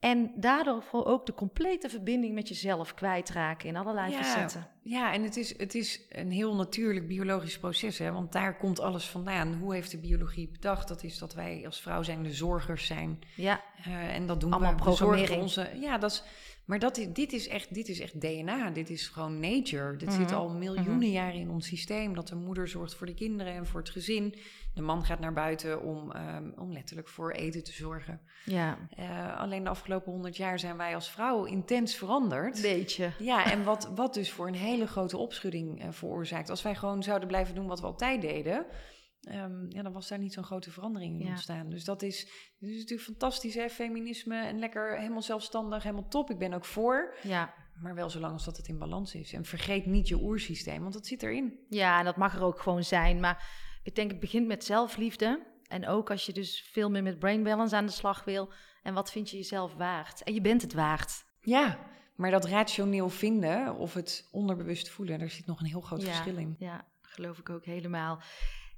[0.00, 4.22] En daardoor voor ook de complete verbinding met jezelf kwijtraken in allerlei Ja.
[4.22, 4.68] facetten.
[4.82, 8.12] ja en het is, het is een heel natuurlijk biologisch proces, hè?
[8.12, 9.54] want daar komt alles vandaan.
[9.54, 10.88] Hoe heeft de biologie bedacht?
[10.88, 13.18] Dat is dat wij als vrouw zijn de zorgers zijn.
[13.36, 14.82] Ja, Eh, en dat doen Allemaal we.
[14.82, 15.42] Programmering.
[15.42, 16.22] Onze, ja, dat is,
[16.70, 18.70] maar dat is, dit, is echt, dit is echt DNA.
[18.70, 19.96] Dit is gewoon nature.
[19.96, 20.34] Dit zit Mhm.
[20.34, 22.14] al miljoenen jaren in ons systeem.
[22.14, 24.34] Dat de moeder zorgt voor de kinderen en voor het gezin.
[24.74, 28.20] De man gaat naar buiten om, ehm, om letterlijk voor eten te zorgen.
[28.44, 28.78] ja.
[28.96, 32.60] Eh, alleen de afgelopen honderd jaar zijn wij als vrouw intens veranderd.
[32.60, 33.10] Weet je.
[33.18, 36.50] Ja, en wat, wat dus voor een hele grote opschudding eh, veroorzaakt.
[36.50, 38.66] Als wij gewoon zouden blijven doen wat we altijd deden,
[39.20, 41.30] ehm, ja, dan was daar niet zo'n grote verandering in Ja.
[41.30, 41.70] ontstaan.
[41.70, 42.24] Dus dat is,
[42.58, 43.68] dat is natuurlijk fantastisch, hè?
[43.68, 46.30] Feminisme en lekker helemaal zelfstandig, helemaal top.
[46.30, 47.54] Ik ben ook voor, Ja.
[47.80, 49.32] maar wel zolang als dat het in balans is.
[49.32, 51.58] En vergeet niet je oersysteem, want dat zit erin.
[51.68, 53.20] ja, en dat mag er ook gewoon zijn.
[53.20, 53.48] Maar
[53.82, 55.48] ik denk het begint met zelfliefde.
[55.68, 58.52] En ook als je dus veel meer met brain balance aan de slag wil.
[58.82, 60.22] En wat vind je jezelf waard?
[60.22, 61.24] En je bent het waard.
[61.40, 61.78] Ja,
[62.16, 66.06] maar dat rationeel vinden of het onderbewust voelen, daar zit nog een heel groot Ja.
[66.06, 66.54] verschil in.
[66.58, 68.20] Ja, geloof ik ook helemaal.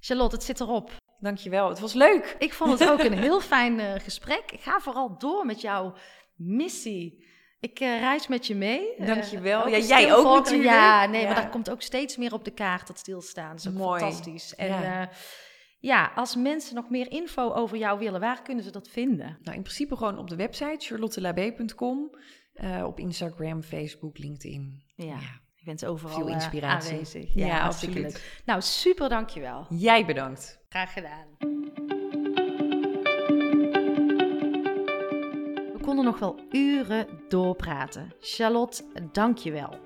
[0.05, 0.90] Charlotte, het zit erop.
[1.18, 2.36] Dankjewel, het was leuk.
[2.38, 4.42] Ik vond het ook een heel fijn eh, gesprek.
[4.53, 5.94] Ik ga vooral door met jouw
[6.36, 7.24] missie.
[7.61, 8.94] Ik eh, reis met je mee.
[8.94, 9.62] Eh, Dankjewel.
[9.62, 10.70] ook Ja, jij ook natuurlijk.
[10.70, 11.26] Ja, nee, Ja.
[11.32, 13.57] maar dat komt ook steeds meer op de kaart, dat stilstaan.
[13.57, 14.00] Dat is Mooi.
[14.00, 14.55] fantastisch.
[14.55, 15.11] En Ja.
[15.80, 16.12] ja.
[16.14, 19.38] als mensen nog meer info over jou willen, waar kunnen ze dat vinden?
[19.42, 22.11] Nou, in principe gewoon op de website charlottelabé.com.
[22.84, 24.82] op Instagram, Facebook, LinkedIn.
[24.94, 25.18] Ja,
[25.62, 26.92] je bent overal Veel eh, inspiratie.
[26.92, 27.34] aanwezig.
[27.34, 28.42] Ja, hartstikke absoluut.
[28.44, 29.66] Nou, super dankjewel.
[29.68, 30.58] Jij bedankt.
[30.68, 31.26] Graag gedaan.
[35.72, 38.12] We konden nog wel uren doorpraten.
[38.20, 39.78] Charlotte, dank je wel.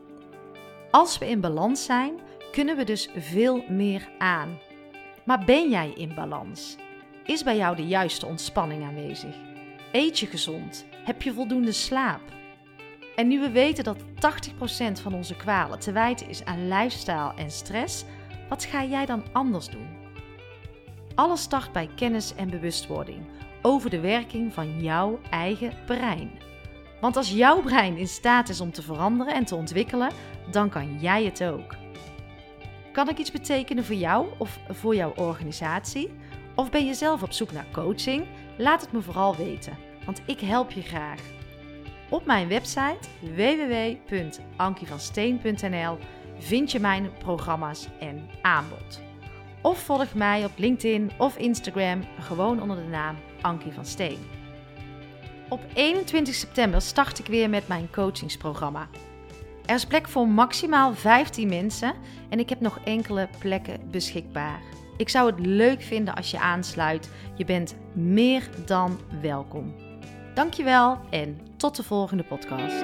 [0.90, 2.14] Als we in balans zijn,
[2.52, 4.58] kunnen we dus veel meer aan.
[5.24, 6.76] Maar ben jij in balans?
[7.24, 9.36] Is bij jou de juiste ontspanning aanwezig?
[9.92, 10.86] Eet je gezond?
[11.04, 12.20] Heb je voldoende slaap?
[13.16, 17.50] En nu we weten dat 80% van onze kwalen te wijten is aan lifestyle en
[17.50, 18.04] stress,
[18.48, 19.88] wat ga jij dan anders doen?
[21.14, 23.24] Alles start bij kennis en bewustwording
[23.62, 26.30] over de werking van jouw eigen brein.
[27.00, 30.10] Want als jouw brein in staat is om te veranderen en te ontwikkelen,
[30.50, 31.74] dan kan jij het ook.
[32.92, 36.10] Kan ik iets betekenen voor jou of voor jouw organisatie?
[36.54, 38.26] Of ben je zelf op zoek naar coaching?
[38.58, 41.35] Laat het me vooral weten, want ik help je graag.
[42.08, 45.98] Op mijn website www.ankievansteen.nl
[46.38, 49.00] vind je mijn programma's en aanbod.
[49.62, 54.18] Of volg mij op LinkedIn of Instagram gewoon onder de naam Ankie van Steen.
[55.48, 58.88] Op 21 september start ik weer met mijn coachingsprogramma.
[59.64, 61.94] Er is plek voor maximaal 15 mensen
[62.28, 64.60] en ik heb nog enkele plekken beschikbaar.
[64.96, 67.10] Ik zou het leuk vinden als je aansluit.
[67.34, 69.85] Je bent meer dan welkom.
[70.36, 72.82] Dankjewel en tot de volgende podcast.